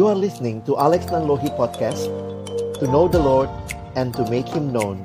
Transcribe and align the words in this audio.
You 0.00 0.08
are 0.08 0.16
listening 0.16 0.64
to 0.64 0.80
Alex 0.80 1.12
Nanlohi 1.12 1.52
Podcast 1.60 2.08
To 2.80 2.88
know 2.88 3.04
the 3.04 3.20
Lord 3.20 3.52
and 4.00 4.16
to 4.16 4.24
make 4.32 4.48
Him 4.48 4.72
known. 4.72 4.96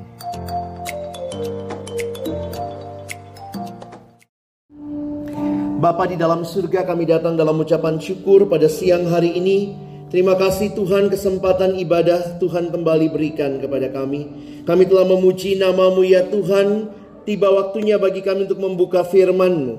Bapa 5.84 6.08
di 6.08 6.16
dalam 6.16 6.48
surga 6.48 6.88
kami 6.88 7.04
datang 7.04 7.36
dalam 7.36 7.60
ucapan 7.60 8.00
syukur 8.00 8.48
pada 8.48 8.72
siang 8.72 9.04
hari 9.12 9.36
ini. 9.36 9.76
Terima 10.08 10.32
kasih 10.32 10.72
Tuhan 10.72 11.12
kesempatan 11.12 11.76
ibadah 11.76 12.40
Tuhan 12.40 12.72
kembali 12.72 13.12
berikan 13.12 13.60
kepada 13.60 13.92
kami. 13.92 14.32
Kami 14.64 14.82
telah 14.88 15.04
memuji 15.04 15.60
namamu 15.60 16.08
ya 16.08 16.24
Tuhan. 16.24 16.88
Tiba 17.28 17.52
waktunya 17.52 18.00
bagi 18.00 18.24
kami 18.24 18.48
untuk 18.48 18.64
membuka 18.64 19.04
firman-Mu. 19.04 19.76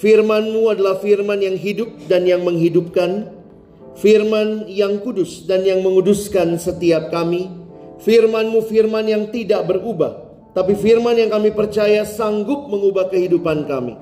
Firman-Mu 0.00 0.72
adalah 0.72 0.96
firman 0.96 1.44
yang 1.44 1.60
hidup 1.60 1.92
dan 2.08 2.24
yang 2.24 2.40
menghidupkan. 2.40 3.35
Firman 3.96 4.68
yang 4.68 5.00
kudus 5.00 5.48
dan 5.48 5.64
yang 5.64 5.80
menguduskan 5.80 6.60
setiap 6.60 7.08
kami. 7.08 7.48
Firman-Mu 7.96 8.60
firman 8.68 9.08
yang 9.08 9.32
tidak 9.32 9.64
berubah. 9.64 10.26
Tapi 10.52 10.76
firman 10.76 11.16
yang 11.16 11.32
kami 11.32 11.52
percaya 11.52 12.04
sanggup 12.04 12.68
mengubah 12.68 13.08
kehidupan 13.08 13.64
kami. 13.64 13.96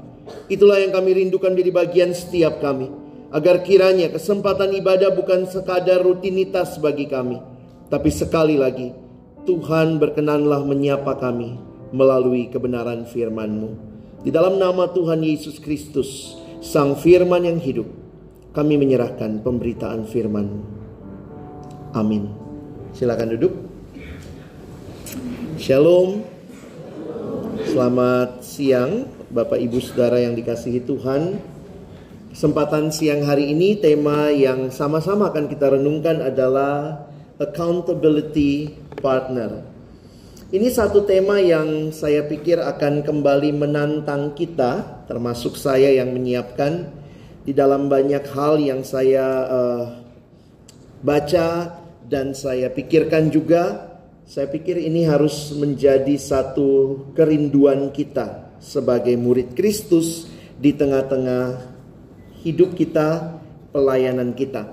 Itulah 0.50 0.82
yang 0.82 0.90
kami 0.90 1.22
rindukan 1.22 1.54
di 1.54 1.70
bagian 1.70 2.10
setiap 2.10 2.58
kami. 2.58 2.90
Agar 3.34 3.62
kiranya 3.62 4.10
kesempatan 4.10 4.74
ibadah 4.78 5.14
bukan 5.14 5.46
sekadar 5.46 6.02
rutinitas 6.02 6.78
bagi 6.78 7.06
kami. 7.06 7.38
Tapi 7.90 8.10
sekali 8.10 8.58
lagi, 8.58 8.94
Tuhan 9.46 10.02
berkenanlah 10.02 10.62
menyapa 10.62 11.18
kami 11.18 11.54
melalui 11.94 12.50
kebenaran 12.50 13.06
firman-Mu. 13.06 13.70
Di 14.26 14.30
dalam 14.34 14.58
nama 14.58 14.90
Tuhan 14.90 15.22
Yesus 15.22 15.62
Kristus, 15.62 16.34
Sang 16.64 16.98
Firman 16.98 17.44
yang 17.44 17.60
hidup, 17.60 18.03
kami 18.54 18.78
menyerahkan 18.78 19.42
pemberitaan 19.42 20.06
firman. 20.06 20.46
Amin. 21.90 22.30
Silakan 22.94 23.34
duduk. 23.34 23.54
Shalom. 25.58 26.22
Selamat 27.66 28.46
siang 28.46 29.10
Bapak 29.34 29.58
Ibu 29.58 29.82
Saudara 29.82 30.22
yang 30.22 30.38
dikasihi 30.38 30.86
Tuhan. 30.86 31.42
Kesempatan 32.30 32.94
siang 32.94 33.26
hari 33.26 33.50
ini 33.50 33.74
tema 33.74 34.30
yang 34.30 34.70
sama-sama 34.70 35.34
akan 35.34 35.50
kita 35.50 35.74
renungkan 35.74 36.22
adalah 36.22 37.02
accountability 37.42 38.78
partner. 39.02 39.66
Ini 40.54 40.70
satu 40.70 41.02
tema 41.02 41.42
yang 41.42 41.90
saya 41.90 42.22
pikir 42.22 42.62
akan 42.62 43.02
kembali 43.02 43.50
menantang 43.50 44.38
kita, 44.38 45.02
termasuk 45.10 45.58
saya 45.58 45.90
yang 45.90 46.14
menyiapkan 46.14 47.02
di 47.44 47.52
dalam 47.52 47.92
banyak 47.92 48.24
hal 48.32 48.56
yang 48.56 48.80
saya 48.80 49.26
uh, 49.46 49.84
baca 51.04 51.78
dan 52.08 52.32
saya 52.32 52.72
pikirkan 52.72 53.28
juga. 53.28 53.92
Saya 54.24 54.48
pikir 54.48 54.80
ini 54.80 55.04
harus 55.04 55.52
menjadi 55.52 56.16
satu 56.16 56.96
kerinduan 57.12 57.92
kita 57.92 58.56
sebagai 58.56 59.12
murid 59.20 59.52
Kristus 59.52 60.24
di 60.56 60.72
tengah-tengah 60.72 61.60
hidup 62.40 62.72
kita, 62.72 63.36
pelayanan 63.68 64.32
kita. 64.32 64.64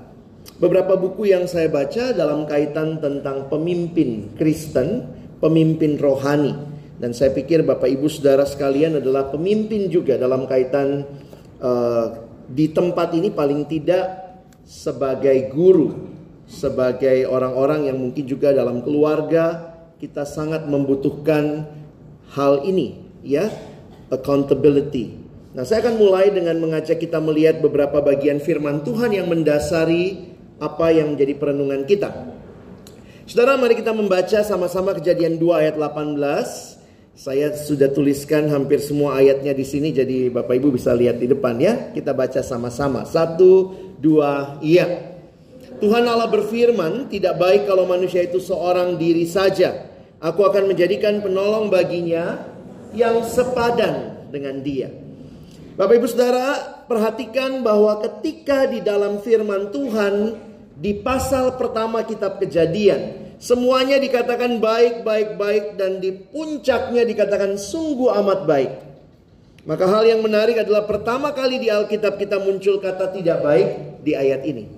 Beberapa 0.56 0.96
buku 0.96 1.36
yang 1.36 1.52
saya 1.52 1.68
baca 1.68 2.16
dalam 2.16 2.48
kaitan 2.48 3.04
tentang 3.04 3.52
pemimpin 3.52 4.32
Kristen 4.40 5.20
pemimpin 5.42 5.98
rohani. 5.98 6.54
Dan 7.02 7.18
saya 7.18 7.34
pikir 7.34 7.66
Bapak 7.66 7.90
Ibu 7.90 8.06
Saudara 8.08 8.46
sekalian 8.46 9.02
adalah 9.02 9.34
pemimpin 9.34 9.90
juga 9.90 10.22
dalam 10.22 10.46
kaitan 10.46 11.02
uh, 11.58 12.31
di 12.52 12.68
tempat 12.72 13.16
ini 13.16 13.32
paling 13.32 13.64
tidak 13.66 14.36
sebagai 14.68 15.52
guru, 15.52 16.12
sebagai 16.48 17.24
orang-orang 17.28 17.88
yang 17.88 17.98
mungkin 17.98 18.28
juga 18.28 18.52
dalam 18.52 18.84
keluarga 18.84 19.74
kita 19.98 20.28
sangat 20.28 20.68
membutuhkan 20.68 21.68
hal 22.36 22.64
ini 22.68 23.00
ya, 23.24 23.48
accountability. 24.12 25.22
Nah, 25.52 25.68
saya 25.68 25.84
akan 25.84 26.00
mulai 26.00 26.32
dengan 26.32 26.56
mengajak 26.64 27.00
kita 27.00 27.20
melihat 27.20 27.60
beberapa 27.60 28.00
bagian 28.00 28.40
firman 28.40 28.88
Tuhan 28.88 29.12
yang 29.12 29.28
mendasari 29.28 30.32
apa 30.64 30.96
yang 30.96 31.12
menjadi 31.16 31.36
perenungan 31.36 31.84
kita. 31.84 32.08
Saudara, 33.28 33.60
mari 33.60 33.76
kita 33.76 33.92
membaca 33.92 34.40
sama-sama 34.44 34.96
kejadian 34.96 35.36
2 35.36 35.60
ayat 35.60 35.76
18. 35.76 36.71
Saya 37.12 37.52
sudah 37.52 37.92
tuliskan 37.92 38.48
hampir 38.48 38.80
semua 38.80 39.20
ayatnya 39.20 39.52
di 39.52 39.68
sini, 39.68 39.92
jadi 39.92 40.32
Bapak 40.32 40.56
Ibu 40.58 40.72
bisa 40.72 40.96
lihat 40.96 41.20
di 41.20 41.28
depan 41.28 41.60
ya. 41.60 41.92
Kita 41.92 42.16
baca 42.16 42.40
sama-sama. 42.40 43.04
Satu, 43.04 43.76
dua, 44.00 44.58
iya. 44.64 45.12
Tuhan 45.84 46.08
Allah 46.08 46.32
berfirman, 46.32 47.12
tidak 47.12 47.36
baik 47.36 47.68
kalau 47.68 47.84
manusia 47.84 48.24
itu 48.24 48.40
seorang 48.40 48.96
diri 48.96 49.28
saja. 49.28 49.92
Aku 50.24 50.46
akan 50.48 50.72
menjadikan 50.72 51.20
penolong 51.20 51.68
baginya 51.68 52.48
yang 52.96 53.26
sepadan 53.28 54.28
dengan 54.32 54.64
dia. 54.64 54.88
Bapak 55.76 56.00
Ibu 56.00 56.08
Saudara, 56.08 56.84
perhatikan 56.88 57.60
bahwa 57.60 58.00
ketika 58.08 58.72
di 58.72 58.80
dalam 58.80 59.20
firman 59.20 59.74
Tuhan 59.74 60.38
di 60.80 60.98
pasal 61.00 61.60
pertama 61.60 62.02
kitab 62.08 62.40
Kejadian, 62.42 63.21
Semuanya 63.42 63.98
dikatakan 63.98 64.62
baik, 64.62 65.02
baik, 65.02 65.42
baik 65.42 65.66
dan 65.74 65.98
di 65.98 66.14
puncaknya 66.14 67.02
dikatakan 67.02 67.58
sungguh 67.58 68.14
amat 68.22 68.46
baik. 68.46 68.72
Maka 69.66 69.90
hal 69.90 70.06
yang 70.06 70.22
menarik 70.22 70.62
adalah 70.62 70.86
pertama 70.86 71.34
kali 71.34 71.58
di 71.58 71.74
Alkitab 71.74 72.22
kita 72.22 72.38
muncul 72.38 72.78
kata 72.78 73.10
tidak 73.10 73.42
baik 73.42 73.70
di 74.06 74.14
ayat 74.14 74.46
ini. 74.46 74.70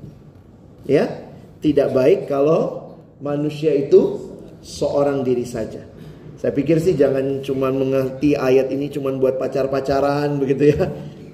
Ya, 0.88 1.12
tidak 1.60 1.92
baik 1.92 2.32
kalau 2.32 2.96
manusia 3.20 3.76
itu 3.76 4.32
seorang 4.64 5.28
diri 5.28 5.44
saja. 5.44 5.84
Saya 6.40 6.56
pikir 6.56 6.80
sih 6.80 6.96
jangan 6.96 7.44
cuma 7.44 7.68
mengerti 7.68 8.40
ayat 8.40 8.72
ini 8.72 8.88
cuma 8.88 9.12
buat 9.12 9.36
pacar-pacaran 9.44 10.40
begitu 10.40 10.72
ya. 10.72 10.88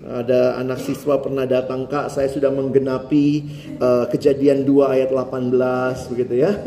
Ada 0.10 0.58
anak 0.66 0.82
siswa 0.82 1.22
pernah 1.22 1.46
datang 1.46 1.86
kak, 1.86 2.10
saya 2.10 2.26
sudah 2.26 2.50
menggenapi 2.50 3.46
uh, 3.78 4.10
kejadian 4.10 4.66
2 4.66 4.98
ayat 4.98 5.10
18 5.14 6.10
begitu 6.10 6.34
ya. 6.42 6.58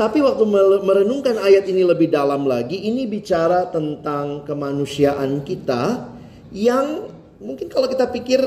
Tapi 0.00 0.24
waktu 0.24 0.48
merenungkan 0.80 1.36
ayat 1.36 1.68
ini 1.68 1.84
lebih 1.84 2.08
dalam 2.08 2.48
lagi, 2.48 2.88
ini 2.88 3.04
bicara 3.04 3.68
tentang 3.68 4.48
kemanusiaan 4.48 5.44
kita 5.44 6.08
yang 6.56 7.12
mungkin 7.36 7.68
kalau 7.68 7.84
kita 7.84 8.08
pikir 8.08 8.40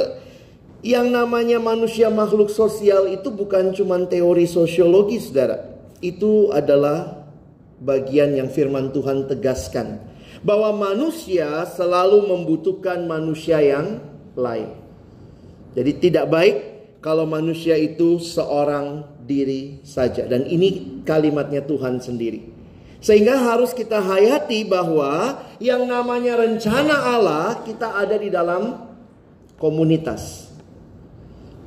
yang 0.81 1.13
namanya 1.13 1.61
manusia 1.61 2.09
makhluk 2.09 2.49
sosial 2.49 3.05
itu 3.05 3.29
bukan 3.29 3.69
cuma 3.69 4.01
teori 4.01 4.49
sosiologi, 4.49 5.21
saudara. 5.21 5.77
Itu 6.01 6.49
adalah 6.49 7.21
bagian 7.77 8.33
yang 8.33 8.49
firman 8.49 8.89
Tuhan 8.89 9.29
tegaskan. 9.29 10.01
Bahwa 10.41 10.73
manusia 10.73 11.69
selalu 11.69 12.33
membutuhkan 12.33 13.05
manusia 13.05 13.61
yang 13.61 14.01
lain. 14.33 14.73
Jadi 15.77 15.91
tidak 16.01 16.33
baik 16.33 16.55
kalau 16.97 17.29
manusia 17.29 17.77
itu 17.77 18.17
seorang 18.17 19.12
diri 19.23 19.79
saja. 19.81 20.28
Dan 20.28 20.47
ini 20.47 21.01
kalimatnya 21.07 21.63
Tuhan 21.63 22.00
sendiri. 22.03 22.53
Sehingga 23.03 23.35
harus 23.35 23.75
kita 23.75 24.00
hayati 24.00 24.63
bahwa 24.63 25.44
yang 25.59 25.84
namanya 25.84 26.39
rencana 26.39 26.95
Allah 27.03 27.59
kita 27.67 28.00
ada 28.00 28.16
di 28.16 28.31
dalam 28.31 28.79
komunitas. 29.59 30.47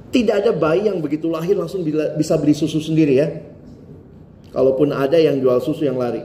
Tidak 0.09 0.33
ada 0.33 0.53
bayi 0.57 0.89
yang 0.89 0.97
begitu 1.05 1.29
lahir 1.29 1.61
langsung 1.61 1.85
bisa 2.17 2.41
beli 2.41 2.57
susu 2.57 2.81
sendiri 2.81 3.21
ya. 3.21 3.29
Kalaupun 4.57 4.89
ada 4.97 5.21
yang 5.21 5.37
jual 5.37 5.61
susu 5.61 5.85
yang 5.85 6.01
lari. 6.01 6.25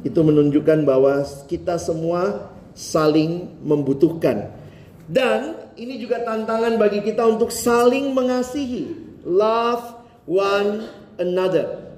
Itu 0.00 0.24
menunjukkan 0.24 0.88
bahwa 0.88 1.20
kita 1.44 1.76
semua 1.76 2.48
saling 2.72 3.60
membutuhkan. 3.60 4.56
Dan 5.04 5.68
ini 5.76 6.00
juga 6.00 6.24
tantangan 6.24 6.80
bagi 6.80 7.04
kita 7.04 7.28
untuk 7.28 7.52
saling 7.52 8.16
mengasihi. 8.16 9.20
Love 9.28 9.97
one 10.28 10.84
another. 11.16 11.88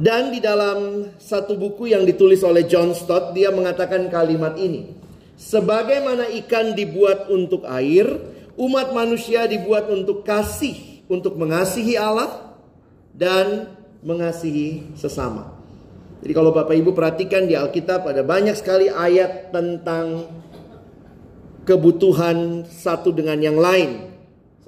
Dan 0.00 0.32
di 0.32 0.40
dalam 0.40 1.12
satu 1.20 1.54
buku 1.54 1.92
yang 1.92 2.08
ditulis 2.08 2.40
oleh 2.42 2.64
John 2.64 2.96
Stott, 2.96 3.36
dia 3.36 3.52
mengatakan 3.52 4.08
kalimat 4.08 4.56
ini. 4.56 4.98
Sebagaimana 5.36 6.32
ikan 6.42 6.72
dibuat 6.72 7.28
untuk 7.28 7.68
air, 7.68 8.08
umat 8.56 8.90
manusia 8.96 9.44
dibuat 9.44 9.92
untuk 9.92 10.24
kasih, 10.24 11.04
untuk 11.12 11.36
mengasihi 11.36 11.94
Allah 12.00 12.56
dan 13.12 13.76
mengasihi 14.00 14.96
sesama. 14.96 15.54
Jadi 16.22 16.32
kalau 16.32 16.54
Bapak 16.54 16.72
Ibu 16.72 16.94
perhatikan 16.94 17.50
di 17.50 17.58
Alkitab 17.58 18.06
ada 18.06 18.22
banyak 18.22 18.54
sekali 18.54 18.86
ayat 18.86 19.50
tentang 19.50 20.30
kebutuhan 21.66 22.66
satu 22.66 23.10
dengan 23.10 23.38
yang 23.42 23.58
lain. 23.58 24.11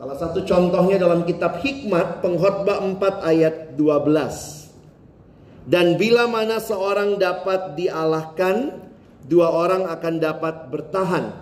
Salah 0.05 0.21
satu 0.21 0.45
contohnya 0.45 1.01
dalam 1.01 1.25
kitab 1.25 1.65
Hikmat 1.65 2.21
pengkhotbah 2.21 2.77
4 2.77 3.25
ayat 3.25 3.73
12. 3.73 5.65
Dan 5.65 5.97
bila 5.97 6.29
mana 6.29 6.61
seorang 6.61 7.17
dapat 7.17 7.73
dialahkan, 7.73 8.85
dua 9.25 9.49
orang 9.49 9.89
akan 9.89 10.15
dapat 10.21 10.69
bertahan. 10.69 11.33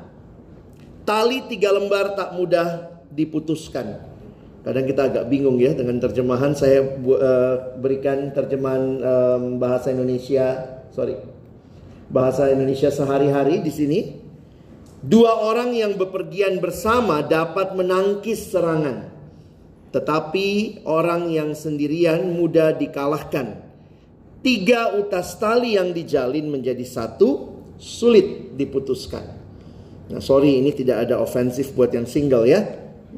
Tali 1.03 1.43
tiga 1.51 1.75
lembar 1.75 2.15
tak 2.15 2.39
mudah 2.39 3.03
diputuskan. 3.11 3.99
Kadang 4.63 4.87
kita 4.87 5.11
agak 5.11 5.25
bingung 5.27 5.59
ya 5.59 5.75
dengan 5.75 5.99
terjemahan. 5.99 6.55
Saya 6.55 6.87
uh, 6.87 7.83
berikan 7.83 8.31
terjemahan 8.31 9.03
um, 9.03 9.43
bahasa 9.59 9.91
Indonesia, 9.91 10.79
sorry, 10.95 11.19
bahasa 12.15 12.47
Indonesia 12.47 12.95
sehari-hari 12.95 13.59
di 13.59 13.75
sini. 13.75 14.22
Dua 15.03 15.35
orang 15.35 15.75
yang 15.75 15.99
bepergian 15.99 16.63
bersama 16.63 17.27
dapat 17.27 17.75
menangkis 17.75 18.55
serangan, 18.55 19.11
tetapi 19.91 20.79
orang 20.87 21.27
yang 21.27 21.59
sendirian 21.59 22.31
mudah 22.31 22.71
dikalahkan. 22.79 23.67
Tiga 24.47 24.95
utas 24.95 25.35
tali 25.43 25.75
yang 25.75 25.91
dijalin 25.91 26.47
menjadi 26.47 26.87
satu, 26.87 27.51
sulit 27.83 28.55
diputuskan. 28.55 29.27
Nah, 30.07 30.23
sorry 30.23 30.63
ini 30.63 30.71
tidak 30.71 31.11
ada 31.11 31.19
ofensif 31.19 31.75
buat 31.75 31.91
yang 31.91 32.07
single 32.07 32.47
ya. 32.47 32.63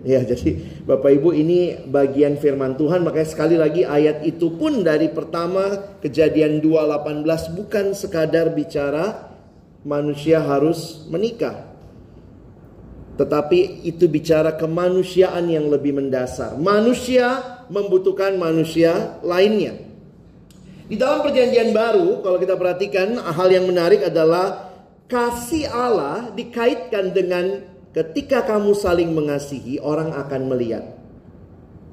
Ya, 0.08 0.24
jadi 0.24 0.56
Bapak 0.88 1.20
Ibu 1.20 1.36
ini 1.36 1.84
bagian 1.84 2.40
firman 2.40 2.80
Tuhan 2.80 3.04
makanya 3.04 3.28
sekali 3.28 3.60
lagi 3.60 3.84
ayat 3.84 4.24
itu 4.24 4.56
pun 4.56 4.80
dari 4.82 5.12
pertama 5.12 5.68
kejadian 6.00 6.64
2:18 6.64 7.52
bukan 7.52 7.92
sekadar 7.92 8.56
bicara 8.56 9.36
manusia 9.84 10.40
harus 10.40 11.04
menikah. 11.12 11.73
Tetapi 13.14 13.86
itu 13.86 14.10
bicara 14.10 14.58
kemanusiaan 14.58 15.46
yang 15.46 15.70
lebih 15.70 15.94
mendasar. 15.94 16.58
Manusia 16.58 17.62
membutuhkan 17.70 18.34
manusia 18.34 19.22
lainnya. 19.22 19.78
Di 20.84 20.98
dalam 20.98 21.24
perjanjian 21.24 21.70
baru 21.72 22.20
kalau 22.20 22.36
kita 22.36 22.58
perhatikan 22.58 23.16
hal 23.16 23.48
yang 23.48 23.64
menarik 23.70 24.04
adalah 24.04 24.74
kasih 25.06 25.70
Allah 25.70 26.34
dikaitkan 26.34 27.14
dengan 27.14 27.74
Ketika 27.94 28.42
kamu 28.42 28.74
saling 28.74 29.14
mengasihi, 29.14 29.78
orang 29.78 30.10
akan 30.10 30.50
melihat 30.50 30.98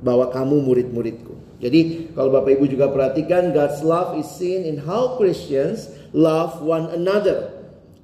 bahwa 0.01 0.33
kamu 0.33 0.65
murid-muridku. 0.65 1.37
Jadi 1.61 2.09
kalau 2.17 2.33
Bapak 2.33 2.57
Ibu 2.57 2.65
juga 2.73 2.89
perhatikan 2.89 3.53
God's 3.53 3.85
love 3.85 4.17
is 4.17 4.25
seen 4.25 4.65
in 4.65 4.81
how 4.81 5.13
Christians 5.21 5.93
love 6.09 6.57
one 6.65 6.89
another. 6.89 7.53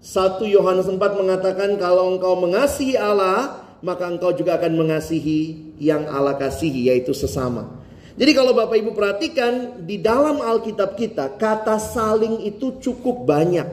Satu 0.07 0.47
Yohanes 0.47 0.87
4 0.87 0.95
mengatakan 1.19 1.75
kalau 1.75 2.15
engkau 2.15 2.39
mengasihi 2.39 2.95
Allah, 2.95 3.59
maka 3.83 4.07
engkau 4.07 4.31
juga 4.31 4.55
akan 4.55 4.79
mengasihi 4.79 5.75
yang 5.83 6.07
Allah 6.07 6.39
kasihi 6.39 6.87
yaitu 6.87 7.11
sesama. 7.11 7.67
Jadi 8.15 8.31
kalau 8.31 8.55
Bapak 8.55 8.79
Ibu 8.79 8.95
perhatikan 8.95 9.83
di 9.83 9.99
dalam 9.99 10.39
Alkitab 10.39 10.95
kita 10.95 11.35
kata 11.35 11.75
saling 11.75 12.39
itu 12.47 12.79
cukup 12.79 13.27
banyak. 13.27 13.67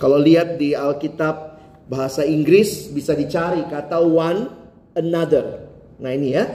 Kalau 0.00 0.16
lihat 0.16 0.56
di 0.56 0.72
Alkitab 0.72 1.60
Bahasa 1.84 2.24
Inggris 2.24 2.88
bisa 2.88 3.12
dicari 3.12 3.60
kata 3.68 4.00
one 4.00 4.48
another. 4.96 5.68
Nah 6.00 6.16
ini 6.16 6.32
ya. 6.32 6.48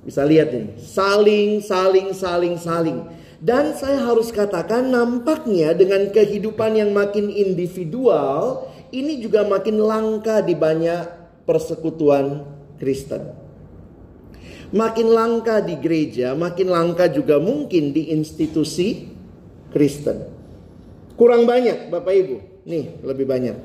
Bisa 0.00 0.24
lihat 0.24 0.56
nih. 0.56 0.72
Saling, 0.80 1.60
saling, 1.60 2.16
saling, 2.16 2.56
saling. 2.56 2.98
Dan 3.40 3.72
saya 3.72 4.04
harus 4.04 4.28
katakan 4.28 4.92
nampaknya 4.92 5.72
dengan 5.72 6.12
kehidupan 6.12 6.76
yang 6.76 6.92
makin 6.92 7.32
individual. 7.32 8.68
Ini 8.92 9.16
juga 9.16 9.48
makin 9.48 9.80
langka 9.80 10.44
di 10.44 10.52
banyak 10.52 11.08
persekutuan 11.48 12.44
Kristen. 12.76 13.32
Makin 14.76 15.08
langka 15.08 15.64
di 15.64 15.80
gereja, 15.80 16.36
makin 16.36 16.68
langka 16.68 17.08
juga 17.08 17.40
mungkin 17.40 17.96
di 17.96 18.12
institusi 18.12 19.08
Kristen. 19.72 20.20
Kurang 21.16 21.48
banyak 21.48 21.88
Bapak 21.88 22.12
Ibu. 22.12 22.36
Nih 22.68 23.00
lebih 23.00 23.24
banyak. 23.24 23.56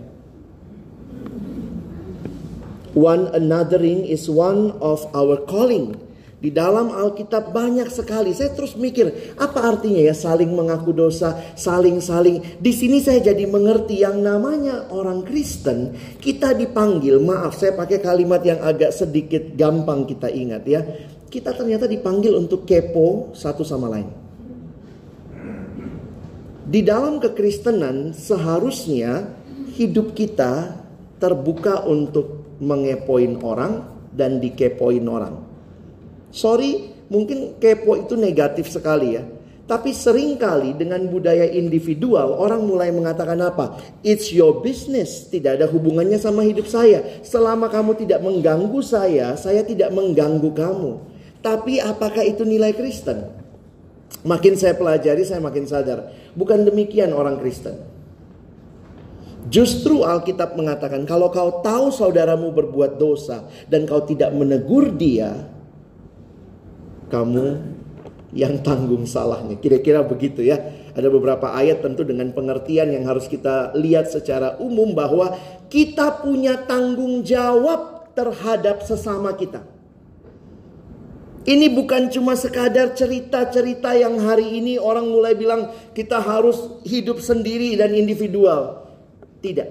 One 2.95 3.27
anothering 3.35 4.07
is 4.07 4.31
one 4.31 4.71
of 4.79 5.03
our 5.11 5.35
calling. 5.43 6.04
Di 6.45 6.53
dalam 6.53 6.93
Alkitab 6.93 7.49
banyak 7.49 7.89
sekali. 7.89 8.29
Saya 8.29 8.53
terus 8.53 8.77
mikir, 8.77 9.33
apa 9.33 9.65
artinya 9.65 9.97
ya 9.97 10.13
saling 10.13 10.53
mengaku 10.53 10.93
dosa, 10.93 11.41
saling-saling. 11.57 12.61
Di 12.61 12.69
sini 12.69 13.01
saya 13.01 13.33
jadi 13.33 13.49
mengerti 13.49 14.05
yang 14.05 14.21
namanya 14.21 14.85
orang 14.93 15.25
Kristen, 15.25 15.97
kita 16.21 16.53
dipanggil, 16.53 17.17
maaf 17.17 17.57
saya 17.57 17.73
pakai 17.73 17.97
kalimat 17.97 18.45
yang 18.45 18.61
agak 18.61 18.93
sedikit 18.93 19.57
gampang 19.57 20.05
kita 20.05 20.29
ingat 20.29 20.63
ya. 20.69 20.85
Kita 21.25 21.49
ternyata 21.57 21.89
dipanggil 21.89 22.37
untuk 22.37 22.61
kepo 22.69 23.33
satu 23.33 23.65
sama 23.65 23.89
lain. 23.89 24.05
Di 26.61 26.85
dalam 26.85 27.17
kekristenan 27.17 28.13
seharusnya 28.13 29.33
hidup 29.73 30.13
kita 30.13 30.77
terbuka 31.17 31.89
untuk 31.89 32.53
mengepoin 32.61 33.41
orang 33.41 33.81
dan 34.13 34.37
dikepoin 34.37 35.09
orang. 35.09 35.44
Sorry, 36.35 36.91
mungkin 37.07 37.55
kepo 37.63 37.95
itu 37.95 38.19
negatif 38.19 38.67
sekali 38.67 39.15
ya. 39.15 39.23
Tapi 39.65 39.95
sering 39.95 40.37
kali 40.37 40.77
dengan 40.77 41.01
budaya 41.09 41.47
individual 41.49 42.37
orang 42.37 42.67
mulai 42.67 42.93
mengatakan 42.93 43.39
apa? 43.41 43.81
It's 44.05 44.29
your 44.29 44.61
business, 44.61 45.25
tidak 45.31 45.57
ada 45.57 45.65
hubungannya 45.65 46.19
sama 46.21 46.45
hidup 46.45 46.69
saya. 46.69 47.01
Selama 47.25 47.71
kamu 47.71 47.97
tidak 47.97 48.21
mengganggu 48.21 48.77
saya, 48.83 49.33
saya 49.39 49.65
tidak 49.65 49.89
mengganggu 49.89 50.51
kamu. 50.53 50.91
Tapi 51.41 51.81
apakah 51.81 52.21
itu 52.21 52.45
nilai 52.45 52.77
Kristen? 52.77 53.25
Makin 54.21 54.53
saya 54.53 54.77
pelajari, 54.77 55.25
saya 55.25 55.41
makin 55.41 55.65
sadar. 55.65 56.13
Bukan 56.37 56.61
demikian 56.67 57.09
orang 57.15 57.41
Kristen. 57.41 57.79
Justru 59.49 60.05
Alkitab 60.05 60.57
mengatakan 60.57 61.05
kalau 61.09 61.33
kau 61.33 61.61
tahu 61.65 61.89
saudaramu 61.89 62.53
berbuat 62.53 63.01
dosa 63.01 63.45
dan 63.65 63.85
kau 63.89 64.01
tidak 64.05 64.33
menegur 64.33 64.93
dia, 64.93 65.54
kamu 67.09 67.61
yang 68.35 68.59
tanggung 68.61 69.07
salahnya. 69.07 69.55
Kira-kira 69.57 70.03
begitu 70.03 70.43
ya. 70.43 70.59
Ada 70.95 71.11
beberapa 71.11 71.51
ayat 71.51 71.83
tentu 71.83 72.07
dengan 72.07 72.31
pengertian 72.31 72.91
yang 72.91 73.03
harus 73.07 73.27
kita 73.27 73.75
lihat 73.75 74.07
secara 74.11 74.55
umum 74.63 74.95
bahwa 74.95 75.35
kita 75.67 76.23
punya 76.23 76.55
tanggung 76.63 77.23
jawab 77.23 78.11
terhadap 78.15 78.79
sesama 78.83 79.35
kita. 79.35 79.63
Ini 81.45 81.69
bukan 81.77 82.09
cuma 82.09 82.33
sekadar 82.33 82.97
cerita-cerita 82.97 83.93
yang 83.93 84.17
hari 84.17 84.57
ini 84.57 84.81
orang 84.81 85.05
mulai 85.05 85.37
bilang 85.37 85.69
kita 85.93 86.17
harus 86.17 86.81
hidup 86.87 87.21
sendiri 87.21 87.77
dan 87.77 87.93
individual. 87.93 88.89
Tidak. 89.45 89.69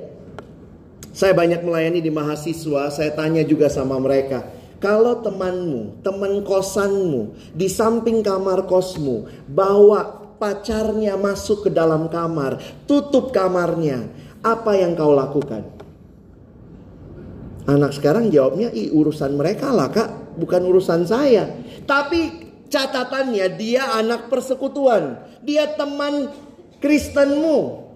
Saya 1.11 1.35
banyak 1.35 1.67
melayani 1.67 1.99
di 1.99 2.15
mahasiswa, 2.15 2.95
saya 2.95 3.11
tanya 3.11 3.43
juga 3.43 3.67
sama 3.67 3.99
mereka. 3.99 4.47
Kalau 4.85 5.25
temanmu, 5.25 6.05
teman 6.05 6.45
kosanmu, 6.45 7.33
di 7.57 7.73
samping 7.73 8.21
kamar 8.21 8.69
kosmu, 8.69 9.25
bawa 9.49 10.29
pacarnya 10.37 11.17
masuk 11.17 11.65
ke 11.65 11.71
dalam 11.73 12.13
kamar, 12.13 12.61
tutup 12.85 13.33
kamarnya, 13.33 14.13
apa 14.45 14.77
yang 14.77 14.93
kau 14.93 15.17
lakukan? 15.17 15.65
Anak 17.65 17.97
sekarang 17.97 18.29
jawabnya, 18.29 18.69
i 18.77 18.93
urusan 18.93 19.41
mereka 19.41 19.73
lah 19.73 19.89
kak, 19.89 20.37
bukan 20.37 20.69
urusan 20.69 21.09
saya. 21.09 21.49
Tapi 21.89 22.53
catatannya 22.69 23.57
dia 23.57 23.89
anak 23.97 24.29
persekutuan, 24.29 25.17
dia 25.41 25.65
teman 25.81 26.29
Kristenmu, 26.85 27.89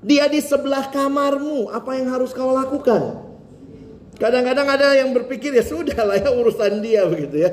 dia 0.00 0.32
di 0.32 0.40
sebelah 0.40 0.88
kamarmu, 0.88 1.68
apa 1.68 1.92
yang 2.00 2.08
harus 2.08 2.32
kau 2.32 2.56
lakukan? 2.56 3.25
Kadang-kadang 4.16 4.64
ada 4.64 4.96
yang 4.96 5.12
berpikir 5.12 5.52
ya 5.52 5.60
sudah 5.60 6.00
lah 6.00 6.16
ya 6.16 6.32
urusan 6.32 6.80
dia 6.80 7.04
begitu 7.04 7.36
ya. 7.44 7.52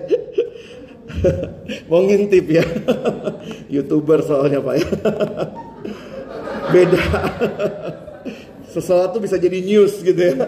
Mau 1.91 2.07
ngintip 2.07 2.47
ya. 2.47 2.63
Youtuber 3.73 4.23
soalnya 4.23 4.63
Pak 4.63 4.75
ya. 4.79 4.89
Beda. 6.73 7.03
Sesuatu 8.71 9.19
bisa 9.19 9.35
jadi 9.35 9.59
news 9.59 9.99
gitu 9.99 10.17
ya. 10.17 10.47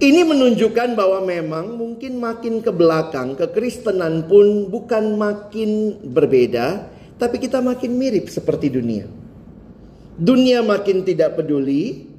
Ini 0.00 0.24
menunjukkan 0.24 0.96
bahwa 0.96 1.20
memang 1.24 1.76
mungkin 1.76 2.20
makin 2.20 2.64
ke 2.64 2.72
belakang 2.72 3.36
kekristenan 3.36 4.24
pun 4.24 4.72
bukan 4.72 5.12
makin 5.20 6.00
berbeda, 6.00 6.88
tapi 7.20 7.36
kita 7.36 7.60
makin 7.60 8.00
mirip 8.00 8.32
seperti 8.32 8.72
dunia. 8.72 9.04
Dunia 10.16 10.64
makin 10.64 11.04
tidak 11.04 11.36
peduli, 11.36 12.09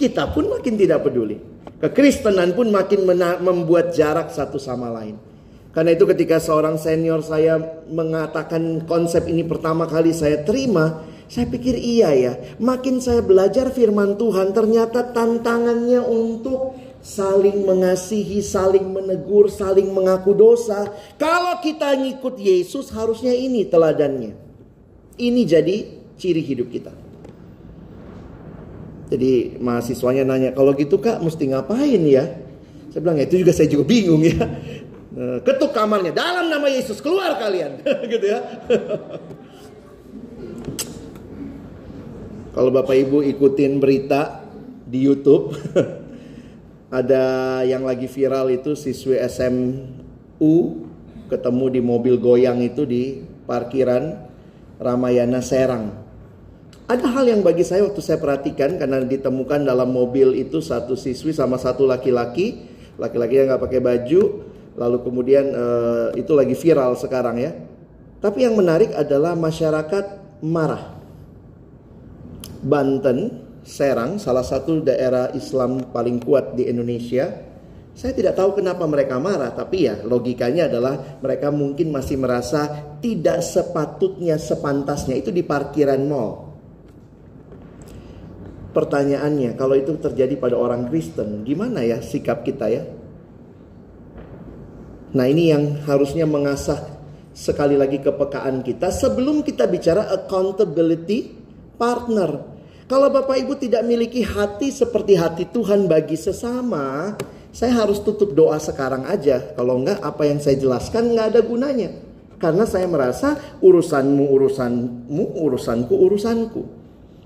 kita 0.00 0.32
pun 0.32 0.48
makin 0.48 0.80
tidak 0.80 1.04
peduli. 1.04 1.36
Kekristenan 1.80 2.56
pun 2.56 2.72
makin 2.72 3.04
membuat 3.44 3.92
jarak 3.92 4.32
satu 4.32 4.56
sama 4.56 4.88
lain. 4.88 5.20
Karena 5.70 5.92
itu 5.94 6.08
ketika 6.08 6.40
seorang 6.40 6.80
senior 6.80 7.20
saya 7.20 7.60
mengatakan 7.86 8.88
konsep 8.88 9.28
ini 9.28 9.44
pertama 9.44 9.86
kali 9.86 10.10
saya 10.10 10.42
terima, 10.42 11.04
saya 11.30 11.46
pikir 11.46 11.78
iya 11.78 12.10
ya. 12.16 12.32
Makin 12.58 12.98
saya 12.98 13.22
belajar 13.22 13.70
firman 13.70 14.18
Tuhan, 14.18 14.50
ternyata 14.50 15.14
tantangannya 15.14 16.02
untuk 16.02 16.74
saling 17.00 17.64
mengasihi, 17.64 18.42
saling 18.44 18.92
menegur, 18.92 19.46
saling 19.46 19.88
mengaku 19.94 20.34
dosa. 20.34 20.90
Kalau 21.16 21.62
kita 21.62 21.96
ngikut 21.96 22.36
Yesus 22.36 22.90
harusnya 22.90 23.32
ini 23.32 23.64
teladannya. 23.68 24.32
Ini 25.20 25.42
jadi 25.46 25.76
ciri 26.18 26.42
hidup 26.44 26.68
kita. 26.72 27.09
Jadi 29.10 29.58
mahasiswanya 29.58 30.22
nanya, 30.22 30.54
kalau 30.54 30.70
gitu 30.78 31.02
kak 31.02 31.18
mesti 31.18 31.50
ngapain 31.50 31.98
ya? 32.06 32.30
Saya 32.94 33.00
bilang 33.02 33.18
ya 33.18 33.26
itu 33.26 33.42
juga 33.42 33.52
saya 33.54 33.66
juga 33.66 33.84
bingung 33.86 34.22
ya. 34.22 34.38
Eh, 35.10 35.38
ketuk 35.42 35.74
kamarnya 35.74 36.14
dalam 36.14 36.46
nama 36.46 36.70
Yesus 36.70 37.02
keluar 37.02 37.34
kalian 37.34 37.82
gitu 38.14 38.26
ya. 38.30 38.38
Kalau 42.54 42.70
Bapak 42.74 42.94
Ibu 42.94 43.22
ikutin 43.34 43.78
berita 43.82 44.42
di 44.86 45.06
YouTube 45.06 45.54
ada 46.98 47.22
yang 47.62 47.86
lagi 47.86 48.10
viral 48.10 48.50
itu 48.50 48.74
siswi 48.74 49.18
SMU 49.22 50.54
ketemu 51.30 51.64
di 51.70 51.80
mobil 51.82 52.18
goyang 52.18 52.58
itu 52.62 52.82
di 52.82 53.22
parkiran 53.46 54.30
Ramayana 54.82 55.42
Serang. 55.42 55.99
Ada 56.90 57.06
hal 57.06 57.30
yang 57.30 57.46
bagi 57.46 57.62
saya 57.62 57.86
waktu 57.86 58.02
saya 58.02 58.18
perhatikan 58.18 58.74
karena 58.74 58.98
ditemukan 59.06 59.62
dalam 59.62 59.94
mobil 59.94 60.34
itu 60.34 60.58
satu 60.58 60.98
siswi 60.98 61.30
sama 61.30 61.54
satu 61.54 61.86
laki-laki, 61.86 62.66
laki-laki 62.98 63.38
yang 63.38 63.54
nggak 63.54 63.62
pakai 63.62 63.78
baju, 63.78 64.22
lalu 64.74 64.98
kemudian 64.98 65.54
uh, 65.54 66.10
itu 66.18 66.34
lagi 66.34 66.58
viral 66.58 66.98
sekarang 66.98 67.38
ya. 67.38 67.54
Tapi 68.18 68.42
yang 68.42 68.58
menarik 68.58 68.90
adalah 68.90 69.38
masyarakat 69.38 70.18
marah. 70.42 70.98
Banten, 72.58 73.38
Serang, 73.62 74.18
salah 74.18 74.42
satu 74.42 74.82
daerah 74.82 75.30
Islam 75.30 75.94
paling 75.94 76.18
kuat 76.18 76.58
di 76.58 76.66
Indonesia. 76.66 77.30
Saya 77.94 78.18
tidak 78.18 78.34
tahu 78.34 78.58
kenapa 78.58 78.82
mereka 78.90 79.14
marah, 79.22 79.54
tapi 79.54 79.86
ya 79.86 80.02
logikanya 80.02 80.66
adalah 80.66 81.22
mereka 81.22 81.54
mungkin 81.54 81.94
masih 81.94 82.18
merasa 82.18 82.66
tidak 82.98 83.46
sepatutnya 83.46 84.42
sepantasnya 84.42 85.14
itu 85.14 85.30
di 85.30 85.46
parkiran 85.46 86.02
mall. 86.02 86.49
Pertanyaannya, 88.70 89.58
kalau 89.58 89.74
itu 89.74 89.98
terjadi 89.98 90.38
pada 90.38 90.54
orang 90.54 90.86
Kristen, 90.86 91.42
gimana 91.42 91.82
ya 91.82 91.98
sikap 91.98 92.46
kita 92.46 92.70
ya? 92.70 92.86
Nah, 95.10 95.26
ini 95.26 95.50
yang 95.50 95.82
harusnya 95.90 96.22
mengasah 96.22 96.78
sekali 97.34 97.74
lagi 97.74 97.98
kepekaan 97.98 98.62
kita 98.62 98.94
sebelum 98.94 99.42
kita 99.42 99.66
bicara 99.66 100.06
accountability 100.14 101.34
partner. 101.74 102.46
Kalau 102.86 103.10
Bapak 103.10 103.38
Ibu 103.42 103.58
tidak 103.58 103.82
miliki 103.86 104.22
hati 104.22 104.70
seperti 104.70 105.18
hati 105.18 105.50
Tuhan 105.50 105.90
bagi 105.90 106.14
sesama, 106.14 107.14
saya 107.50 107.82
harus 107.82 107.98
tutup 108.02 108.34
doa 108.38 108.58
sekarang 108.62 109.06
aja. 109.06 109.54
Kalau 109.58 109.82
enggak, 109.82 109.98
apa 109.98 110.22
yang 110.26 110.38
saya 110.38 110.58
jelaskan 110.58 111.14
enggak 111.14 111.34
ada 111.34 111.40
gunanya. 111.42 111.90
Karena 112.38 112.64
saya 112.66 112.86
merasa 112.86 113.36
urusanmu 113.58 114.24
urusanmu, 114.30 115.24
urusanku 115.42 115.94
urusanku. 115.94 116.79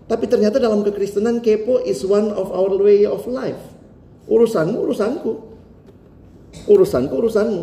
Tapi 0.05 0.25
ternyata 0.29 0.61
dalam 0.61 0.85
kekristenan 0.85 1.41
kepo 1.41 1.81
is 1.81 2.05
one 2.05 2.29
of 2.37 2.53
our 2.53 2.77
way 2.77 3.09
of 3.09 3.25
life. 3.25 3.61
Urusanmu 4.29 4.77
urusanku. 4.85 5.33
Urusanku 6.69 7.15
urusanmu. 7.17 7.63